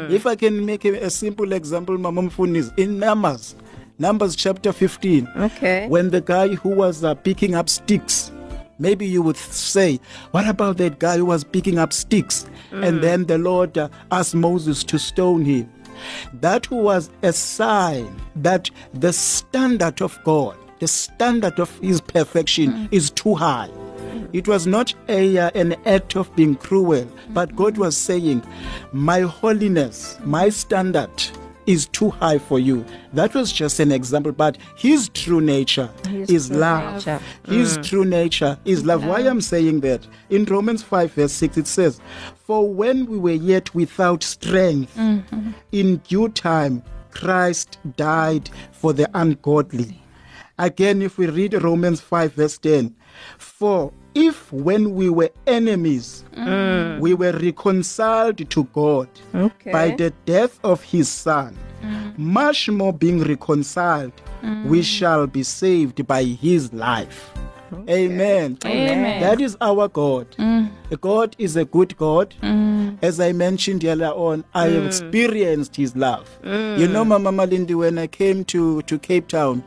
If 0.10 0.26
i 0.26 0.36
can 0.36 0.66
make 0.66 0.86
a, 0.86 1.06
a 1.06 1.10
simple 1.10 1.52
example 1.54 1.98
my 1.98 2.10
mama 2.10 2.30
Mfundisi, 2.30 2.78
in 2.80 3.00
numbers 3.00 3.56
numbers 4.00 4.36
chapter 4.36 4.72
15 4.74 5.28
Okay. 5.38 5.88
when 5.88 6.10
the 6.10 6.20
guy 6.22 6.50
who 6.56 6.70
was 6.70 7.04
uh, 7.04 7.14
picking 7.16 7.54
up 7.56 7.70
sticks 7.70 8.32
maybe 8.84 9.08
you 9.08 9.22
would 9.22 9.38
say 9.38 10.00
what 10.32 10.48
about 10.48 10.78
that 10.78 11.00
guy 11.00 11.18
who 11.18 11.26
was 11.26 11.44
picking 11.44 11.80
up 11.80 11.94
sticks? 11.94 12.46
And 12.72 13.02
then 13.02 13.26
the 13.26 13.38
lord 13.38 13.78
uh, 13.78 13.90
asked 14.12 14.36
moses 14.36 14.84
to 14.86 15.00
stone 15.00 15.46
him. 15.46 15.70
That 16.42 16.70
was 16.72 17.10
a 17.22 17.32
sign 17.32 18.20
that 18.36 18.70
the 18.94 19.14
standard 19.14 20.02
of 20.02 20.20
god 20.24 20.58
the 20.80 20.88
standard 20.88 21.60
of 21.60 21.78
his 21.80 22.02
perfection 22.02 22.90
is 22.92 23.10
too 23.10 23.36
high. 23.36 23.70
It 24.34 24.48
was 24.50 24.68
not 24.68 24.94
a 25.08 25.38
uh, 25.38 25.52
an 25.56 25.76
act 25.86 26.18
of 26.18 26.36
being 26.36 26.56
cruel 26.56 27.08
but 27.30 27.56
god 27.56 27.78
was 27.78 27.96
saying 27.96 28.44
my 28.92 29.22
holiness 29.22 30.18
my 30.26 30.50
standard 30.50 31.24
is 31.66 31.88
too 31.88 32.10
high 32.10 32.38
for 32.38 32.60
you. 32.60 32.86
That 33.14 33.34
was 33.34 33.52
just 33.52 33.80
an 33.80 33.92
example, 33.92 34.32
but 34.32 34.58
his 34.76 35.10
true 35.10 35.42
nature 35.42 35.90
is 36.10 36.52
love. 36.52 36.96
nature. 36.96 37.20
His 37.48 37.78
mm. 37.78 37.86
true 37.88 38.06
nature 38.06 38.58
is 38.66 38.86
love. 38.86 39.06
Why 39.06 39.20
I'm 39.20 39.42
saying 39.42 39.82
that? 39.82 40.06
In 40.30 40.46
Romans 40.46 40.84
5, 40.84 41.14
verse 41.14 41.34
6, 41.34 41.58
it 41.58 41.68
says, 41.68 42.00
For 42.36 42.72
when 42.72 43.06
we 43.06 43.18
were 43.18 43.32
yet 43.32 43.74
without 43.74 44.24
strength, 44.24 44.96
mm-hmm. 44.96 45.52
in 45.72 45.98
due 45.98 46.30
time 46.30 46.84
Christ 47.12 47.78
died 47.96 48.50
for 48.72 48.94
the 48.94 49.10
ungodly. 49.14 50.02
Again, 50.58 51.02
if 51.02 51.18
we 51.18 51.28
read 51.28 51.62
Romans 51.64 52.02
5, 52.02 52.34
verse 52.34 52.58
10, 52.58 52.96
For 53.38 53.92
if 54.16 54.52
when 54.52 54.94
we 54.96 55.10
were 55.10 55.30
enemies, 55.48 56.24
mm. 56.36 57.00
we 57.00 57.14
were 57.14 57.32
reconciled 57.32 58.50
to 58.50 58.64
God 58.66 59.08
Okay. 59.34 59.72
by 59.72 59.92
the 59.92 60.12
death 60.26 60.60
of 60.64 60.84
his 60.84 61.10
son, 61.10 61.58
mm. 61.82 62.18
much 62.18 62.70
more 62.70 62.94
being 62.94 63.24
reconciled, 63.24 64.14
we 64.66 64.82
mm. 64.82 64.84
shall 64.84 65.28
be 65.28 65.44
saved 65.44 66.06
by 66.06 66.24
his 66.24 66.72
life. 66.74 67.32
Amen. 67.90 68.58
Amen. 68.66 69.22
That 69.22 69.42
is 69.42 69.58
our 69.60 69.88
God. 69.88 70.28
God 70.98 71.36
is 71.38 71.56
a 71.56 71.66
good 71.66 71.96
God. 71.98 72.34
Mm. 72.42 72.98
As 73.02 73.20
I 73.20 73.32
mentioned 73.32 73.84
earlier 73.86 74.12
on, 74.12 74.44
I 74.54 74.68
have 74.68 74.84
mm. 74.84 74.88
experienced 74.88 75.76
his 75.76 75.96
love. 75.96 76.30
Mm. 76.44 76.80
You 76.80 76.88
know, 76.88 77.06
Mama 77.06 77.32
Malindi, 77.32 77.76
when 77.76 77.98
I 77.98 78.08
came 78.08 78.46
to, 78.46 78.82
to 78.84 79.00
Cape 79.00 79.28
Town, 79.28 79.64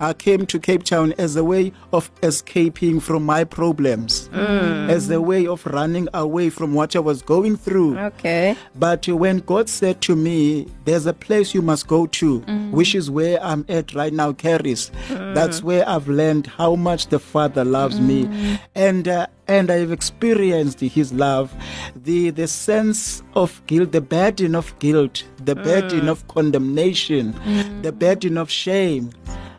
I 0.00 0.12
came 0.12 0.46
to 0.46 0.58
Cape 0.58 0.84
Town 0.84 1.12
as 1.18 1.36
a 1.36 1.44
way 1.44 1.72
of 1.92 2.10
escaping 2.22 3.00
from 3.00 3.24
my 3.24 3.44
problems, 3.44 4.28
as 4.32 5.10
a 5.10 5.20
way 5.20 5.46
of 5.46 5.64
running 5.66 6.08
away 6.14 6.50
from 6.50 6.74
what 6.74 6.96
I 6.96 7.00
was 7.00 7.22
going 7.22 7.56
through. 7.56 7.98
Okay. 7.98 8.56
But 8.74 9.06
when 9.08 9.38
God 9.38 9.68
said 9.68 10.00
to 10.02 10.16
me, 10.16 10.66
There's 10.84 11.06
a 11.06 11.14
place 11.14 11.54
you 11.54 11.62
must 11.62 11.86
go 11.86 12.06
to, 12.06 12.40
which 12.70 12.94
is 12.94 13.10
where 13.10 13.42
I'm 13.42 13.64
at 13.68 13.94
right 13.94 14.12
now, 14.12 14.32
Charis. 14.32 14.90
That's 15.08 15.62
where 15.62 15.88
I've 15.88 16.08
learned 16.08 16.46
how 16.46 16.76
much 16.76 17.06
the 17.08 17.18
Father 17.18 17.64
loves 17.64 18.00
me. 18.00 18.58
And 18.74 19.08
uh, 19.08 19.26
and 19.48 19.70
I've 19.70 19.92
experienced 19.92 20.80
his 20.80 21.12
love, 21.12 21.54
the 21.94 22.30
the 22.30 22.48
sense 22.48 23.22
of 23.34 23.62
guilt, 23.66 23.92
the 23.92 24.00
burden 24.00 24.54
of 24.54 24.78
guilt, 24.78 25.24
the 25.44 25.54
burden 25.54 26.02
mm. 26.02 26.08
of 26.08 26.26
condemnation, 26.28 27.32
mm. 27.34 27.82
the 27.82 27.92
burden 27.92 28.38
of 28.38 28.50
shame. 28.50 29.10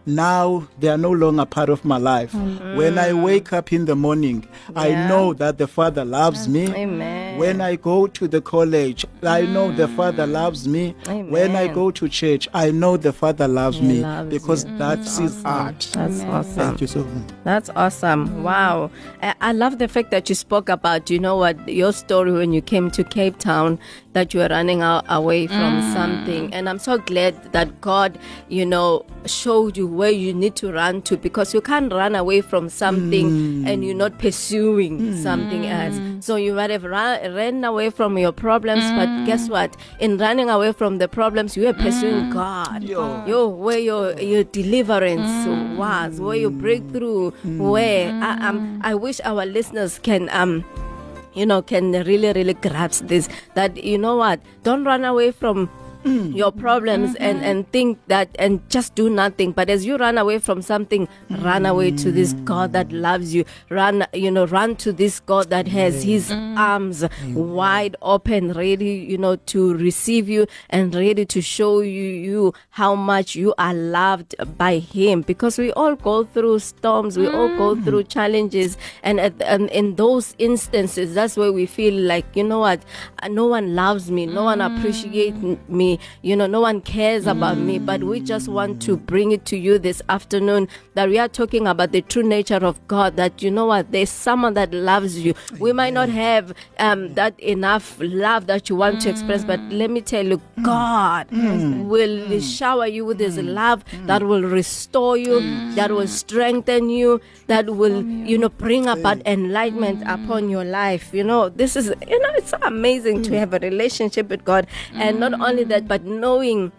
Now 0.06 0.68
they 0.80 0.88
are 0.90 0.98
no 0.98 1.12
longer 1.12 1.46
part 1.46 1.70
of 1.70 1.84
my 1.84 1.98
life. 1.98 2.32
Mm-hmm. 2.32 2.78
When 2.78 3.00
I 3.00 3.14
wake 3.14 3.54
up 3.54 3.74
in 3.74 3.86
the 3.86 3.96
morning, 3.96 4.48
I 4.76 4.90
know 5.08 5.34
that 5.34 5.58
the 5.58 5.68
Father 5.68 6.06
loves 6.06 6.48
me. 6.48 6.68
Amen. 6.74 7.38
When 7.38 7.60
I 7.62 7.76
go 7.76 8.08
to 8.08 8.28
the 8.28 8.42
college, 8.42 9.06
I 9.24 9.42
know 9.42 9.72
the 9.72 9.88
Father 9.88 10.26
mm. 10.26 10.32
loves 10.32 10.68
me. 10.68 10.96
When 11.06 11.56
I 11.56 11.68
go 11.68 11.92
to 11.92 12.08
church, 12.08 12.48
I 12.54 12.72
know 12.72 12.98
the 12.98 13.12
Father 13.12 13.48
loves 13.48 13.78
He 13.78 13.88
me 13.88 14.00
loves 14.02 14.30
because 14.30 14.64
you. 14.64 14.72
Mm. 14.72 14.78
that's 14.78 15.18
his 15.18 15.44
heart. 15.44 15.90
That's 15.94 16.22
awesome. 16.22 16.54
Thank 16.56 16.82
you 16.82 16.88
so 16.88 17.04
much. 17.04 17.32
That's 17.44 17.70
awesome. 17.76 18.44
Wow. 18.44 18.92
I, 19.22 19.36
I 19.42 19.52
love 19.52 19.80
the 19.80 19.88
fact 19.88 20.12
that 20.12 20.30
you 20.30 20.36
spoke 20.36 20.70
about, 20.70 21.10
you 21.10 21.20
know 21.20 21.36
what, 21.36 21.68
your 21.68 21.92
story 21.92 22.32
when 22.32 22.54
you 22.54 22.62
came 22.62 22.90
to 22.92 23.04
Cape 23.04 23.38
Town, 23.40 23.80
that 24.14 24.34
you 24.34 24.40
were 24.40 24.48
running 24.48 24.82
out, 24.82 25.04
away 25.10 25.48
from 25.48 25.82
mm. 25.82 25.94
something. 25.94 26.54
And 26.54 26.70
I'm 26.70 26.80
so 26.80 26.98
glad 26.98 27.52
that 27.52 27.82
God, 27.82 28.18
you 28.48 28.66
know, 28.66 29.06
showed 29.26 29.76
you 29.76 29.88
where 29.96 30.12
you 30.12 30.34
need 30.34 30.56
to 30.58 30.72
run 30.72 31.02
to 31.04 31.18
because 31.18 31.54
you 31.54 31.62
can't 31.62 31.92
run 31.92 32.16
away 32.16 32.42
from 32.42 32.70
something 32.70 33.30
hmm. 33.30 33.68
and 33.68 33.84
you're 33.84 33.96
not 33.96 34.18
pursuing 34.20 35.00
hmm. 35.00 35.22
something 35.22 35.64
hmm. 35.64 35.70
else. 35.70 36.26
So 36.26 36.36
you 36.36 36.54
might 36.54 36.70
have 36.70 36.84
run, 36.84 37.34
ran 37.34 37.64
away 37.64 37.90
from 37.90 38.18
your 38.18 38.32
problems, 38.32 38.84
but 38.92 39.26
guess 39.26 39.50
what? 39.50 39.76
In 40.00 40.18
running 40.18 40.50
away 40.50 40.74
from 40.74 40.98
the 40.98 41.08
problems, 41.08 41.56
you 41.56 41.68
are 41.68 41.74
pursuing 41.74 42.30
God. 42.30 42.84
Yo. 42.84 43.26
Yo, 43.26 43.48
where 43.48 43.80
your 43.80 44.20
your 44.20 44.44
deliverance 44.44 45.48
was, 45.78 46.20
where 46.20 46.36
your 46.36 46.52
breakthrough, 46.52 47.32
where 47.58 48.12
I, 48.12 48.48
um, 48.48 48.82
I 48.84 48.96
wish 48.96 49.20
our 49.24 49.46
listeners 49.46 50.00
can 50.00 50.30
um 50.30 50.64
you 51.34 51.46
know 51.46 51.62
can 51.62 51.92
really 51.92 52.32
really 52.34 52.54
grasp 52.54 53.08
this 53.08 53.30
that 53.54 53.84
you 53.84 53.98
know 53.98 54.16
what? 54.16 54.40
Don't 54.64 54.84
run 54.84 55.06
away 55.06 55.32
from 55.32 55.70
Mm. 56.06 56.36
your 56.36 56.52
problems 56.52 57.16
and 57.16 57.40
mm-hmm. 57.40 57.50
and 57.50 57.72
think 57.72 57.98
that 58.08 58.30
and 58.38 58.62
just 58.70 58.94
do 58.94 59.10
nothing. 59.10 59.54
But 59.54 59.72
as 59.72 59.88
you 59.88 59.98
run 59.98 60.20
away 60.20 60.38
from 60.38 60.62
something 60.62 61.08
run 61.42 61.66
away 61.66 61.92
to 61.92 62.12
this 62.12 62.36
mm. 62.36 62.46
god 62.46 62.74
that 62.74 62.92
loves 62.92 63.34
you. 63.34 63.44
Run 63.72 64.06
you 64.14 64.30
know 64.30 64.46
run 64.46 64.76
to 64.78 64.94
this 64.94 65.20
god 65.20 65.50
that 65.50 65.68
has 65.68 66.04
his 66.04 66.30
mm. 66.30 66.58
arms 66.60 67.06
wide 67.34 67.96
open 68.04 68.54
ready 68.54 68.94
you 68.94 69.18
know 69.18 69.38
to 69.54 69.74
receive 69.74 70.30
you 70.30 70.46
and 70.70 70.94
ready 70.94 71.26
to 71.26 71.42
show 71.42 71.80
you 71.80 72.04
you 72.04 72.54
how 72.70 72.94
much 72.94 73.36
you 73.36 73.56
are 73.58 73.74
loved 73.74 74.36
by 74.60 74.78
him. 74.78 75.22
Because 75.22 75.58
we 75.58 75.72
all 75.72 75.96
go 75.96 76.24
through 76.24 76.60
storms. 76.60 77.18
We 77.18 77.28
all 77.28 77.50
go 77.58 77.82
through 77.82 78.04
challenges. 78.04 78.78
And, 79.02 79.20
at, 79.20 79.42
and 79.42 79.72
in 79.72 79.96
those 79.96 80.36
instances 80.38 81.16
that's 81.16 81.36
where 81.36 81.52
we 81.52 81.66
feel 81.66 81.96
like 81.96 82.26
you 82.36 82.44
know 82.44 82.60
what? 82.60 82.84
No 83.28 83.48
one 83.48 83.74
loves 83.74 84.12
me. 84.12 84.28
No 84.28 84.44
one 84.44 84.62
appreciates 84.62 85.38
me 85.68 85.95
you 86.22 86.36
know 86.36 86.48
no 86.48 86.62
one 86.62 86.82
cares 86.82 87.28
about 87.28 87.58
me 87.58 87.80
but 87.80 88.04
we 88.04 88.20
mm. 88.20 88.26
just 88.26 88.48
want 88.48 88.82
to 88.82 88.98
bring 88.98 89.32
it 89.32 89.46
to 89.46 89.58
you 89.58 89.78
this 89.80 90.02
afternoon 90.10 90.68
that 90.94 91.10
we 91.10 91.18
are 91.18 91.28
talking 91.28 91.68
about 91.68 91.92
the 91.92 92.02
true 92.02 92.24
nature 92.24 92.64
of 92.66 92.80
god 92.88 93.16
that 93.16 93.42
you 93.42 93.52
know 93.52 93.66
what 93.66 93.92
there's 93.92 94.10
someone 94.10 94.54
that 94.54 94.74
loves 94.74 95.20
you. 95.20 95.34
We 95.60 95.74
might 95.74 95.94
not 95.94 96.10
have 96.10 96.54
um, 96.80 97.14
that 97.16 97.40
enough 97.40 97.98
love 98.00 98.48
that 98.48 98.70
you 98.70 98.76
want 98.76 99.02
to 99.02 99.10
express 99.10 99.44
but 99.44 99.60
mm. 99.60 99.78
let 99.78 99.90
me 99.90 100.02
tell 100.02 100.26
you 100.26 100.42
mm. 100.58 100.64
god 100.64 101.28
will 101.88 102.40
shower 102.42 102.88
you 102.88 103.06
with 103.06 103.20
his 103.20 103.38
love 103.38 103.84
that 104.06 104.24
will 104.24 104.42
restore 104.44 105.18
you 105.18 105.42
that 105.76 105.92
will 105.92 106.08
strengthen 106.08 106.90
you 106.90 107.22
that 107.48 107.70
will 107.70 108.04
you 108.04 108.38
know 108.38 108.50
bring 108.50 108.88
about 108.88 109.22
enlightenment 109.26 110.02
upon 110.08 110.50
your 110.50 110.66
life 110.66 111.14
you 111.14 111.24
know. 111.24 111.50
This 111.50 111.76
is 111.76 111.94
you 112.08 112.20
know 112.20 112.32
it's 112.36 112.50
so 112.50 112.58
amazing 112.64 113.24
to 113.24 113.38
have 113.38 113.54
a 113.54 113.60
relationship 113.60 114.30
with 114.30 114.44
god. 114.46 114.68
And 114.94 115.20
not 115.20 115.34
only 115.40 115.64
that 115.66 115.88
but 115.88 116.04
knowing 116.04 116.72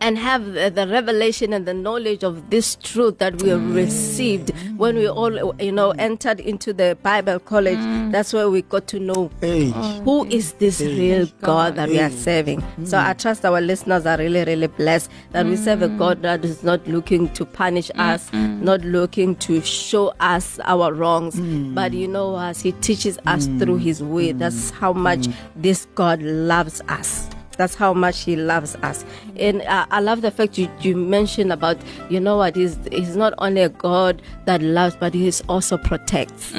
and 0.00 0.18
have 0.18 0.44
the, 0.52 0.70
the 0.70 0.86
revelation 0.88 1.52
and 1.52 1.66
the 1.66 1.74
knowledge 1.74 2.22
of 2.22 2.50
this 2.50 2.76
truth 2.76 3.18
that 3.18 3.40
we 3.42 3.48
have 3.48 3.74
received 3.74 4.50
when 4.76 4.96
we 4.96 5.08
all 5.08 5.54
you 5.60 5.72
know 5.72 5.90
entered 5.92 6.40
into 6.40 6.72
the 6.72 6.96
bible 7.02 7.38
college. 7.38 7.78
Mm. 7.78 8.12
That's 8.12 8.32
where 8.32 8.48
we 8.50 8.62
got 8.62 8.86
to 8.88 9.00
know 9.00 9.30
Hey. 9.40 9.70
who 10.04 10.26
is 10.26 10.52
this 10.54 10.80
real 10.80 11.26
God 11.40 11.76
that 11.76 11.88
we 11.88 11.98
are 11.98 12.08
Hey. 12.08 12.16
serving? 12.16 12.60
So 12.84 12.96
mm. 12.96 13.06
I 13.06 13.12
trust 13.14 13.44
our 13.44 13.60
listeners 13.60 14.06
are 14.06 14.18
really, 14.18 14.44
really 14.44 14.66
blessed 14.66 15.10
that 15.32 15.46
we 15.46 15.56
serve 15.56 15.82
a 15.82 15.88
God 15.88 16.22
that 16.22 16.44
is 16.44 16.62
not 16.62 16.86
looking 16.86 17.28
to 17.34 17.44
punish 17.44 17.90
mm. 17.90 18.00
us, 18.00 18.32
not 18.32 18.82
looking 18.82 19.34
to 19.36 19.60
show 19.62 20.08
us 20.20 20.58
our 20.64 20.92
wrongs, 20.92 21.40
but 21.74 21.92
you 21.92 22.08
know, 22.08 22.38
as 22.38 22.60
He 22.60 22.72
teaches 22.72 23.18
us 23.26 23.46
through 23.58 23.76
His 23.78 24.02
way, 24.02 24.32
that's 24.32 24.70
how 24.70 24.92
much 24.92 25.26
this 25.54 25.86
God 25.94 26.22
loves 26.22 26.80
us. 26.88 27.28
That's 27.56 27.74
how 27.74 27.94
much 27.94 28.22
he 28.24 28.36
loves 28.36 28.76
us. 28.76 29.04
And 29.36 29.62
uh, 29.62 29.86
I 29.90 30.00
love 30.00 30.22
the 30.22 30.30
fact 30.30 30.58
you, 30.58 30.68
you 30.80 30.96
mentioned 30.96 31.52
about, 31.52 31.78
you 32.10 32.20
know 32.20 32.36
what, 32.36 32.56
he's, 32.56 32.78
he's 32.92 33.16
not 33.16 33.32
only 33.38 33.62
a 33.62 33.68
God 33.68 34.22
that 34.44 34.62
loves, 34.62 34.96
but 34.96 35.14
he 35.14 35.32
also 35.48 35.78
protects. 35.78 36.52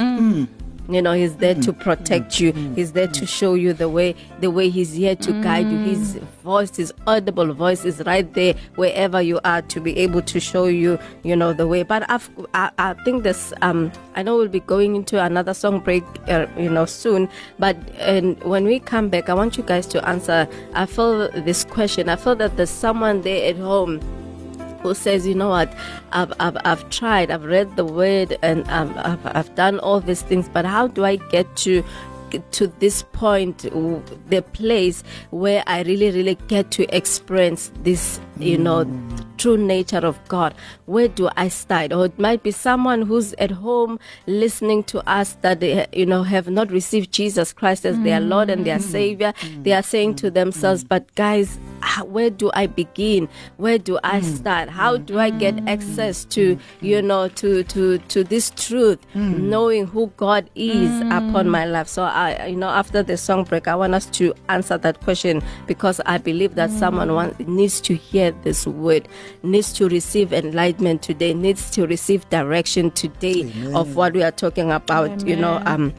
You 0.90 1.02
know, 1.02 1.14
he's 1.14 1.36
there 1.36 1.56
to 1.56 1.74
mm, 1.74 1.80
protect 1.80 2.32
mm, 2.32 2.40
you. 2.40 2.54
Mm, 2.54 2.76
he's 2.76 2.94
there 2.94 3.08
to 3.08 3.26
show 3.26 3.56
you 3.56 3.74
the 3.74 3.90
way, 3.90 4.16
the 4.40 4.50
way 4.50 4.70
he's 4.70 4.94
here 4.94 5.16
to 5.16 5.42
guide 5.42 5.70
you. 5.70 5.78
His 5.80 6.16
voice, 6.44 6.76
his 6.76 6.94
audible 7.06 7.54
voice 7.54 7.84
is 7.84 8.02
right 8.06 8.32
there 8.34 8.56
wherever 8.76 9.22
you 9.22 9.40
are 9.44 9.62
to 9.64 9.82
be 9.82 9.98
able 9.98 10.22
to 10.22 10.40
show 10.40 10.66
you, 10.66 10.98
you 11.24 11.36
know, 11.36 11.52
the 11.52 11.68
way. 11.68 11.84
But 11.84 12.10
I've, 12.10 12.30
I, 12.54 12.72
I 12.78 12.94
think 13.04 13.24
this, 13.24 13.54
um, 13.62 13.92
I 14.16 14.24
know 14.24 14.38
we'll 14.38 14.48
be 14.48 14.62
going 14.62 14.96
into 14.96 15.22
another 15.22 15.54
song 15.54 15.80
break, 15.82 16.04
uh, 16.28 16.48
you 16.58 16.70
know, 16.70 16.86
soon. 16.86 17.28
But 17.60 17.76
and 17.98 18.42
when 18.44 18.64
we 18.64 18.80
come 18.80 19.10
back, 19.10 19.30
I 19.30 19.34
want 19.34 19.58
you 19.58 19.64
guys 19.64 19.88
to 19.88 20.08
answer. 20.08 20.48
I 20.74 20.86
feel 20.86 21.30
this 21.32 21.66
question. 21.66 22.08
I 22.08 22.16
feel 22.16 22.36
that 22.36 22.56
there's 22.56 22.70
someone 22.70 23.22
there 23.22 23.50
at 23.50 23.58
home 23.58 24.00
who 24.88 24.94
says, 24.94 25.28
you 25.28 25.36
know 25.36 25.50
what, 25.50 25.74
I've, 26.12 26.34
I've, 26.40 26.58
I've 26.66 26.90
tried, 26.90 27.32
I've 27.32 27.46
read 27.46 27.76
the 27.76 27.86
word 27.86 28.38
and 28.42 28.68
um, 28.70 28.94
I've, 28.98 29.26
I've 29.26 29.56
done 29.56 29.80
all 29.80 30.00
these 30.00 30.22
things, 30.22 30.50
but 30.50 30.66
how 30.66 30.88
do 30.88 31.06
I 31.06 31.18
get 31.18 31.56
to 31.58 31.84
to 32.52 32.68
this 32.80 33.04
point, 33.04 33.60
the 33.60 34.44
place 34.54 35.04
where 35.30 35.64
I 35.66 35.84
really, 35.84 36.12
really 36.12 36.36
get 36.48 36.72
to 36.72 36.96
experience 36.96 37.72
this, 37.84 38.20
you 38.38 38.58
know, 38.58 38.84
true 39.38 39.58
nature 39.58 40.06
of 40.06 40.20
God. 40.28 40.54
Where 40.86 41.08
do 41.08 41.30
I 41.36 41.48
start? 41.50 41.94
Or 41.94 42.06
it 42.06 42.20
might 42.20 42.44
be 42.44 42.52
someone 42.52 43.04
who's 43.04 43.34
at 43.34 43.52
home 43.52 44.00
listening 44.26 44.84
to 44.86 45.08
us 45.10 45.34
that 45.42 45.60
they, 45.60 45.86
you 45.94 46.06
know, 46.06 46.24
have 46.24 46.50
not 46.50 46.72
received 46.72 47.12
Jesus 47.12 47.54
Christ 47.54 47.86
as 47.86 48.00
their 48.02 48.20
mm. 48.20 48.30
Lord 48.30 48.50
and 48.50 48.66
their 48.66 48.80
Savior. 48.80 49.34
Mm. 49.34 49.64
They 49.64 49.74
are 49.74 49.84
saying 49.84 50.16
to 50.16 50.32
mm. 50.32 50.34
themselves, 50.34 50.84
but 50.84 51.14
guys, 51.16 51.60
where 52.06 52.30
do 52.30 52.52
I 52.54 52.68
begin? 52.68 53.30
Where 53.58 53.78
do 53.78 54.00
I 54.04 54.22
start? 54.22 54.70
How 54.70 54.98
do 54.98 55.20
I 55.20 55.30
get 55.30 55.68
access 55.68 56.26
to, 56.26 56.58
you 56.82 57.02
know, 57.02 57.28
to 57.30 57.64
to 57.64 57.98
to 57.98 58.24
this 58.24 58.52
truth, 58.52 59.00
knowing 59.14 59.88
who 59.88 60.12
God 60.18 60.50
is 60.56 61.02
upon 61.02 61.50
my 61.50 61.66
life? 61.66 61.88
So 61.88 62.04
I, 62.04 62.48
you 62.48 62.56
know, 62.56 62.70
after 62.70 63.04
the 63.04 63.18
song 63.18 63.44
break, 63.44 63.68
I 63.68 63.76
want 63.76 63.94
us 63.94 64.06
to 64.08 64.34
answer 64.50 64.78
that 64.78 65.02
question 65.02 65.42
because 65.66 66.02
I 66.06 66.18
believe 66.18 66.56
that 66.56 66.70
someone 66.72 67.14
want, 67.14 67.48
needs 67.48 67.80
to 67.82 67.96
hear 67.96 68.32
this 68.44 68.66
word, 68.68 69.08
needs 69.44 69.74
to 69.74 69.88
receive 69.90 70.34
enlightenment 70.34 71.02
today, 71.02 71.34
needs 71.34 71.70
to 71.72 71.88
receive 71.88 72.28
direction 72.30 72.92
today 72.92 73.52
of 73.74 73.96
what 73.96 74.14
we 74.14 74.24
are 74.24 74.32
talking 74.32 74.72
about. 74.72 75.26
You 75.28 75.36
know, 75.36 75.62
um 75.66 75.94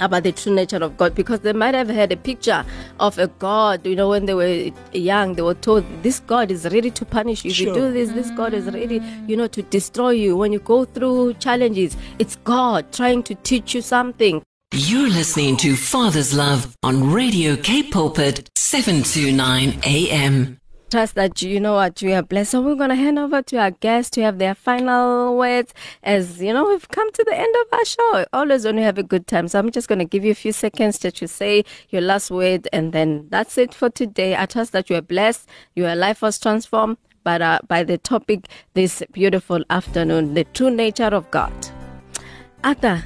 about 0.00 0.22
the 0.24 0.32
true 0.32 0.54
nature 0.54 0.76
of 0.76 0.96
God 0.96 1.14
because 1.14 1.40
they 1.40 1.52
might 1.52 1.74
have 1.74 1.88
had 1.88 2.12
a 2.12 2.16
picture 2.16 2.64
of 3.00 3.18
a 3.18 3.28
God, 3.28 3.86
you 3.86 3.96
know, 3.96 4.10
when 4.10 4.26
they 4.26 4.34
were 4.34 4.70
young, 4.92 5.34
they 5.34 5.42
were 5.42 5.54
told 5.54 5.84
this 6.02 6.20
God 6.20 6.50
is 6.50 6.64
ready 6.64 6.90
to 6.90 7.04
punish 7.04 7.44
you. 7.44 7.50
If 7.50 7.60
you 7.60 7.74
do 7.74 7.92
this, 7.92 8.10
this 8.10 8.30
God 8.32 8.54
is 8.54 8.66
ready, 8.66 9.00
you 9.26 9.36
know, 9.36 9.46
to 9.48 9.62
destroy 9.62 10.10
you. 10.10 10.36
When 10.36 10.52
you 10.52 10.58
go 10.58 10.84
through 10.84 11.34
challenges, 11.34 11.96
it's 12.18 12.36
God 12.44 12.92
trying 12.92 13.22
to 13.24 13.34
teach 13.36 13.74
you 13.74 13.80
something. 13.82 14.42
You're 14.74 15.08
listening 15.08 15.56
to 15.58 15.76
Father's 15.76 16.34
Love 16.34 16.76
on 16.82 17.10
Radio 17.12 17.56
Cape 17.56 17.92
Pulpit 17.92 18.50
729 18.56 19.80
AM. 19.86 20.58
Trust 20.88 21.16
that 21.16 21.42
you 21.42 21.58
know 21.58 21.74
what 21.74 22.00
you 22.00 22.12
are 22.12 22.22
blessed. 22.22 22.52
So 22.52 22.62
we're 22.62 22.76
gonna 22.76 22.94
hand 22.94 23.18
over 23.18 23.42
to 23.42 23.56
our 23.56 23.72
guests 23.72 24.10
to 24.10 24.22
have 24.22 24.38
their 24.38 24.54
final 24.54 25.36
words. 25.36 25.74
As 26.04 26.40
you 26.40 26.52
know, 26.52 26.68
we've 26.68 26.88
come 26.88 27.10
to 27.10 27.24
the 27.24 27.34
end 27.34 27.52
of 27.62 27.78
our 27.78 27.84
show. 27.84 28.24
Always 28.32 28.64
when 28.64 28.76
we 28.76 28.82
have 28.82 28.96
a 28.96 29.02
good 29.02 29.26
time. 29.26 29.48
So 29.48 29.58
I'm 29.58 29.72
just 29.72 29.88
gonna 29.88 30.04
give 30.04 30.24
you 30.24 30.30
a 30.30 30.34
few 30.36 30.52
seconds 30.52 30.98
to 31.00 31.10
to 31.10 31.26
say 31.26 31.64
your 31.88 32.02
last 32.02 32.30
word, 32.30 32.68
and 32.72 32.92
then 32.92 33.26
that's 33.30 33.58
it 33.58 33.74
for 33.74 33.90
today. 33.90 34.36
I 34.36 34.46
trust 34.46 34.70
that 34.72 34.88
you 34.88 34.94
are 34.94 35.02
blessed. 35.02 35.48
Your 35.74 35.96
life 35.96 36.22
was 36.22 36.38
transformed. 36.38 36.98
But 37.24 37.42
uh, 37.42 37.58
by 37.66 37.82
the 37.82 37.98
topic 37.98 38.46
this 38.74 39.02
beautiful 39.10 39.64
afternoon, 39.68 40.34
the 40.34 40.44
true 40.44 40.70
nature 40.70 41.12
of 41.12 41.28
God. 41.32 41.52
Arthur, 42.62 43.02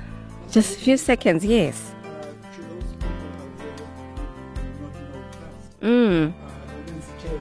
just 0.50 0.76
a 0.76 0.78
few 0.80 0.98
seconds. 0.98 1.46
Yes. 1.46 1.94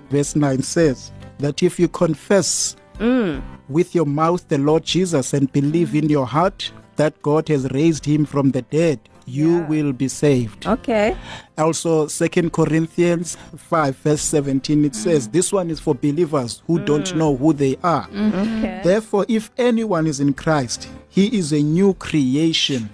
Verse 0.10 0.36
9 0.36 0.62
says 0.62 1.12
that 1.40 1.64
if 1.64 1.80
you 1.80 1.88
confess 1.88 2.76
mm. 2.98 3.42
with 3.68 3.96
your 3.96 4.06
mouth 4.06 4.48
the 4.48 4.58
Lord 4.58 4.84
Jesus 4.84 5.34
and 5.34 5.52
believe 5.52 5.96
in 5.96 6.10
your 6.10 6.26
heart 6.26 6.72
that 6.96 7.22
God 7.22 7.48
has 7.48 7.70
raised 7.72 8.06
him 8.06 8.26
from 8.26 8.52
the 8.52 8.62
dead, 8.64 9.00
you 9.26 9.60
will 9.70 9.94
be 9.94 10.08
saved. 10.08 10.66
Okay. 10.66 11.16
Also, 11.58 12.08
Second 12.08 12.52
Corinthians 12.52 13.38
5, 13.56 13.96
verse 13.98 14.22
17, 14.22 14.86
it 14.86 14.96
says, 14.96 15.28
mm. 15.28 15.32
This 15.32 15.54
one 15.54 15.70
is 15.70 15.80
for 15.80 15.94
believers 15.96 16.64
who 16.68 16.80
mm. 16.80 16.86
don't 16.86 17.16
know 17.16 17.36
who 17.36 17.54
they 17.54 17.78
are. 17.84 18.10
Okay. 18.10 18.82
Therefore, 18.84 19.26
if 19.30 19.52
anyone 19.58 20.08
is 20.08 20.20
in 20.20 20.34
Christ, 20.34 20.90
he 21.10 21.38
is 21.38 21.54
a 21.54 21.62
new 21.62 21.94
creation. 21.96 22.90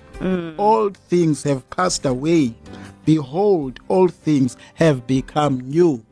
All 0.58 0.90
things 0.90 1.44
have 1.44 1.70
passed 1.70 2.06
away. 2.06 2.56
Behold, 3.06 3.80
all 3.88 4.08
things 4.08 4.58
have 4.76 5.06
become 5.06 5.60
new. 5.60 6.04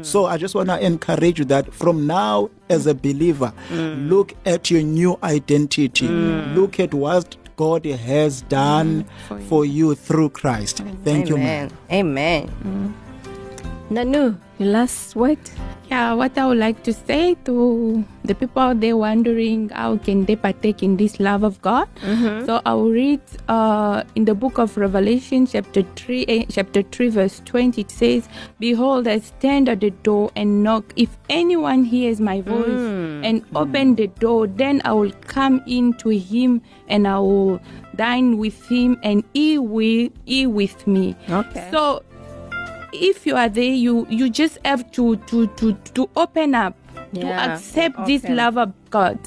So 0.00 0.24
I 0.26 0.38
just 0.38 0.54
want 0.54 0.70
to 0.70 0.84
encourage 0.84 1.38
you 1.38 1.44
that 1.46 1.72
from 1.74 2.06
now, 2.06 2.48
as 2.70 2.86
a 2.86 2.94
believer, 2.94 3.52
look 3.70 4.34
at 4.46 4.70
your 4.70 4.82
new 4.82 5.18
identity. 5.22 6.08
Look 6.08 6.80
at 6.80 6.94
what 6.94 7.36
God 7.56 7.84
has 7.84 8.42
done 8.42 9.04
for 9.48 9.64
you 9.66 9.94
through 9.94 10.30
Christ. 10.30 10.82
Thank 11.04 11.28
you, 11.28 11.36
man. 11.36 11.70
Amen. 11.90 12.94
Nanu, 13.92 14.38
your 14.58 14.68
last 14.70 15.14
word. 15.14 15.38
Yeah, 15.90 16.14
what 16.14 16.38
I 16.38 16.46
would 16.46 16.56
like 16.56 16.82
to 16.84 16.92
say 16.94 17.36
to 17.44 18.02
the 18.24 18.34
people 18.34 18.62
out 18.62 18.80
there 18.80 18.96
wondering 18.96 19.68
how 19.68 19.98
can 19.98 20.24
they 20.24 20.36
partake 20.36 20.82
in 20.82 20.96
this 20.96 21.20
love 21.20 21.42
of 21.42 21.60
God. 21.60 21.86
So 22.46 22.62
I 22.64 22.72
will 22.72 22.90
read 22.90 23.20
uh, 23.48 24.04
in 24.14 24.24
the 24.24 24.34
book 24.34 24.56
of 24.56 24.78
Revelation, 24.78 25.46
chapter 25.46 25.82
three, 25.94 26.24
eh, 26.28 26.44
chapter 26.48 26.80
three, 26.82 27.10
verse 27.10 27.42
twenty. 27.44 27.82
It 27.82 27.90
says, 27.90 28.26
"Behold, 28.58 29.06
I 29.06 29.18
stand 29.18 29.68
at 29.68 29.80
the 29.80 29.90
door 29.90 30.30
and 30.34 30.62
knock. 30.62 30.94
If 30.96 31.10
anyone 31.28 31.84
hears 31.84 32.18
my 32.20 32.40
voice 32.40 32.80
and 33.28 33.44
open 33.54 33.96
the 33.96 34.06
door, 34.06 34.46
then 34.46 34.80
I 34.86 34.92
will 34.94 35.12
come 35.26 35.60
in 35.66 35.92
to 36.00 36.08
him 36.08 36.62
and 36.88 37.06
I 37.06 37.18
will 37.18 37.60
dine 37.96 38.38
with 38.38 38.56
him 38.66 38.96
and 39.02 39.24
he 39.34 39.58
will 39.58 40.08
he 40.24 40.46
with 40.46 40.86
me." 40.86 41.14
Okay. 41.28 41.68
So 41.70 42.02
if 42.92 43.26
you 43.26 43.36
are 43.36 43.48
there, 43.48 43.64
you 43.64 44.06
you 44.10 44.28
just 44.30 44.58
have 44.64 44.90
to 44.92 45.16
to 45.16 45.46
to 45.48 45.72
to 45.94 46.08
open 46.16 46.54
up 46.54 46.74
to 47.14 47.20
Yeah, 47.20 47.54
accept 47.54 48.06
this 48.06 48.24
love 48.24 48.56
of 48.58 48.72
God. 48.90 49.18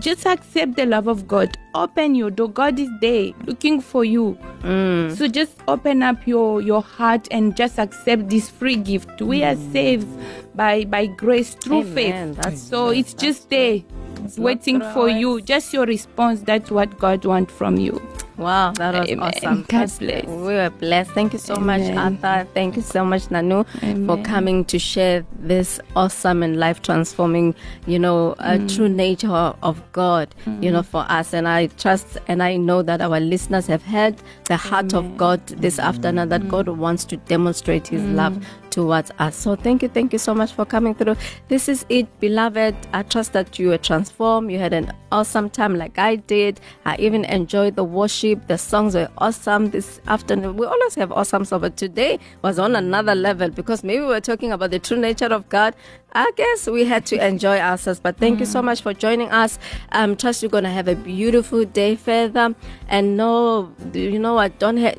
Just 0.00 0.26
accept 0.26 0.74
the 0.76 0.86
love 0.86 1.06
of 1.06 1.28
God. 1.28 1.56
Open 1.74 2.14
your 2.16 2.28
door. 2.30 2.48
God 2.50 2.80
is 2.80 2.88
there 3.00 3.30
looking 3.46 3.80
for 3.80 4.04
you. 4.04 4.36
Mm. 4.62 5.14
So 5.16 5.28
just 5.28 5.52
open 5.68 6.02
up 6.02 6.26
your 6.26 6.60
your 6.60 6.82
heart 6.82 7.28
and 7.30 7.56
just 7.56 7.78
accept 7.78 8.28
this 8.28 8.50
free 8.50 8.74
gift. 8.76 9.22
We 9.22 9.44
are 9.44 9.56
saved 9.72 10.08
by 10.56 10.84
by 10.84 11.06
grace 11.06 11.54
through 11.54 11.82
Mm. 11.84 11.90
Amen. 11.92 12.34
faith. 12.34 12.42
That's 12.42 12.60
so 12.60 12.88
it's 12.90 13.14
just 13.14 13.50
there. 13.50 13.82
It's 14.24 14.38
waiting 14.38 14.80
for 14.94 15.08
you. 15.08 15.40
Just 15.42 15.72
your 15.72 15.86
response. 15.86 16.40
That's 16.40 16.70
what 16.70 16.98
God 16.98 17.24
wants 17.24 17.52
from 17.54 17.76
you. 17.76 18.00
Wow, 18.36 18.72
that 18.72 18.94
was 18.94 19.08
Amen. 19.10 19.32
awesome. 19.36 19.64
God 19.68 19.90
bless. 19.98 20.24
We 20.26 20.54
were 20.54 20.70
blessed. 20.70 21.10
Thank 21.12 21.32
you 21.34 21.38
so 21.38 21.56
much, 21.56 21.82
Arthur. 21.96 22.46
Thank 22.52 22.74
you 22.76 22.82
so 22.82 23.04
much, 23.04 23.26
Nanu, 23.28 23.64
for 24.06 24.20
coming 24.24 24.64
to 24.66 24.78
share 24.78 25.24
this 25.38 25.78
awesome 25.94 26.42
and 26.42 26.58
life 26.58 26.82
transforming, 26.82 27.54
you 27.86 27.98
know, 27.98 28.32
uh, 28.40 28.54
Mm. 28.58 28.74
true 28.74 28.88
nature 28.88 29.28
of 29.62 29.80
God, 29.92 30.34
you 30.60 30.70
know, 30.72 30.82
for 30.82 31.06
us. 31.08 31.32
And 31.32 31.46
I 31.46 31.66
trust 31.68 32.18
and 32.26 32.42
I 32.42 32.56
know 32.56 32.82
that 32.82 33.00
our 33.00 33.20
listeners 33.20 33.66
have 33.68 33.84
heard 33.84 34.16
the 34.46 34.56
heart 34.56 34.94
of 34.94 35.16
God 35.16 35.46
this 35.46 35.78
afternoon, 35.78 36.28
that 36.30 36.48
God 36.48 36.66
wants 36.68 37.04
to 37.06 37.16
demonstrate 37.16 37.86
His 37.88 38.02
love 38.02 38.36
towards 38.74 39.12
us. 39.20 39.36
So 39.36 39.54
thank 39.54 39.82
you, 39.82 39.88
thank 39.88 40.12
you 40.12 40.18
so 40.18 40.34
much 40.34 40.52
for 40.52 40.64
coming 40.64 40.94
through. 40.94 41.16
This 41.46 41.68
is 41.68 41.86
it, 41.88 42.08
beloved. 42.18 42.74
I 42.92 43.04
trust 43.04 43.32
that 43.32 43.56
you 43.58 43.68
were 43.68 43.78
transformed. 43.78 44.50
You 44.50 44.58
had 44.58 44.72
an 44.72 44.92
awesome 45.12 45.48
time 45.48 45.76
like 45.76 45.96
I 45.96 46.16
did. 46.16 46.60
I 46.84 46.96
even 46.96 47.24
enjoyed 47.24 47.76
the 47.76 47.84
worship. 47.84 48.48
The 48.48 48.58
songs 48.58 48.96
were 48.96 49.08
awesome 49.18 49.70
this 49.70 50.00
afternoon. 50.08 50.56
We 50.56 50.66
always 50.66 50.96
have 50.96 51.12
awesome 51.12 51.44
songs, 51.44 51.60
but 51.60 51.76
today 51.76 52.18
was 52.42 52.58
on 52.58 52.74
another 52.74 53.14
level 53.14 53.48
because 53.48 53.84
maybe 53.84 54.00
we 54.00 54.08
were 54.08 54.20
talking 54.20 54.50
about 54.50 54.72
the 54.72 54.80
true 54.80 54.98
nature 54.98 55.32
of 55.32 55.48
God. 55.48 55.76
I 56.12 56.30
guess 56.36 56.66
we 56.66 56.84
had 56.84 57.06
to 57.06 57.24
enjoy 57.24 57.58
ourselves. 57.58 58.00
But 58.00 58.16
thank 58.18 58.40
you 58.40 58.46
so 58.46 58.60
much 58.60 58.82
for 58.82 58.92
joining 58.92 59.30
us. 59.30 59.58
I 59.90 60.02
um, 60.02 60.16
trust 60.16 60.42
you're 60.42 60.50
gonna 60.50 60.70
have 60.70 60.88
a 60.88 60.96
beautiful 60.96 61.64
day 61.64 61.94
further. 61.94 62.54
And 62.88 63.16
no, 63.16 63.72
you 63.92 64.18
know 64.18 64.34
what? 64.34 64.58
Don't 64.58 64.78
ha- 64.78 64.94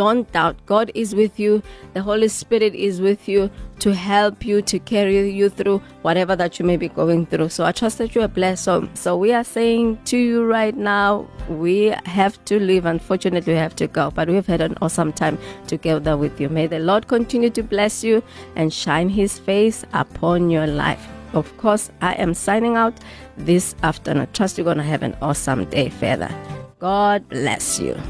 don't 0.00 0.32
doubt. 0.32 0.56
God 0.64 0.90
is 0.94 1.14
with 1.14 1.38
you. 1.38 1.62
The 1.92 2.00
Holy 2.00 2.28
Spirit 2.28 2.74
is 2.74 3.02
with 3.02 3.28
you 3.28 3.50
to 3.80 3.94
help 3.94 4.46
you 4.46 4.62
to 4.62 4.78
carry 4.78 5.28
you 5.30 5.50
through 5.50 5.82
whatever 6.00 6.34
that 6.36 6.58
you 6.58 6.64
may 6.64 6.78
be 6.78 6.88
going 6.88 7.26
through. 7.26 7.50
So 7.50 7.66
I 7.66 7.72
trust 7.72 7.98
that 7.98 8.14
you 8.14 8.22
are 8.22 8.28
blessed. 8.28 8.64
So, 8.64 8.88
so 8.94 9.14
we 9.18 9.34
are 9.34 9.44
saying 9.44 9.98
to 10.06 10.16
you 10.16 10.46
right 10.46 10.74
now, 10.74 11.28
we 11.50 11.94
have 12.06 12.42
to 12.46 12.58
leave. 12.58 12.86
Unfortunately, 12.86 13.52
we 13.52 13.58
have 13.58 13.76
to 13.76 13.86
go, 13.86 14.10
but 14.10 14.30
we've 14.30 14.46
had 14.46 14.62
an 14.62 14.74
awesome 14.80 15.12
time 15.12 15.36
together 15.66 16.16
with 16.16 16.40
you. 16.40 16.48
May 16.48 16.66
the 16.66 16.78
Lord 16.78 17.06
continue 17.06 17.50
to 17.50 17.62
bless 17.62 18.02
you 18.02 18.22
and 18.56 18.72
shine 18.72 19.10
His 19.10 19.38
face 19.38 19.84
upon 19.92 20.48
your 20.48 20.66
life. 20.66 21.06
Of 21.34 21.54
course, 21.58 21.90
I 22.00 22.14
am 22.14 22.32
signing 22.32 22.76
out 22.76 22.94
this 23.36 23.74
afternoon. 23.82 24.28
Trust 24.32 24.56
you're 24.56 24.64
going 24.64 24.78
to 24.78 24.82
have 24.82 25.02
an 25.02 25.14
awesome 25.20 25.66
day 25.66 25.90
further. 25.90 26.34
God 26.78 27.28
bless 27.28 27.78
you. 27.78 28.00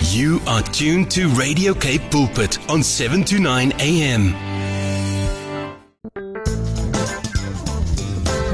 You 0.00 0.40
are 0.46 0.62
tuned 0.62 1.10
to 1.12 1.28
Radio 1.28 1.74
Cape 1.74 2.02
Pulpit 2.10 2.58
on 2.70 2.82
7 2.82 3.24
to 3.24 3.38
9 3.38 3.72
a.m. 3.78 4.32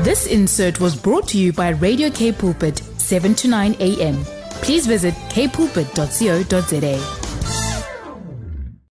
This 0.04 0.26
insert 0.26 0.80
was 0.80 0.96
brought 0.96 1.28
to 1.28 1.38
you 1.38 1.52
by 1.52 1.70
Radio 1.70 2.10
Cape 2.10 2.38
Pulpit, 2.38 2.78
7 2.98 3.34
to 3.36 3.48
9 3.48 3.76
a.m. 3.80 4.24
Please 4.62 4.86
visit 4.86 5.14
capepulpit.co.za. 5.30 7.17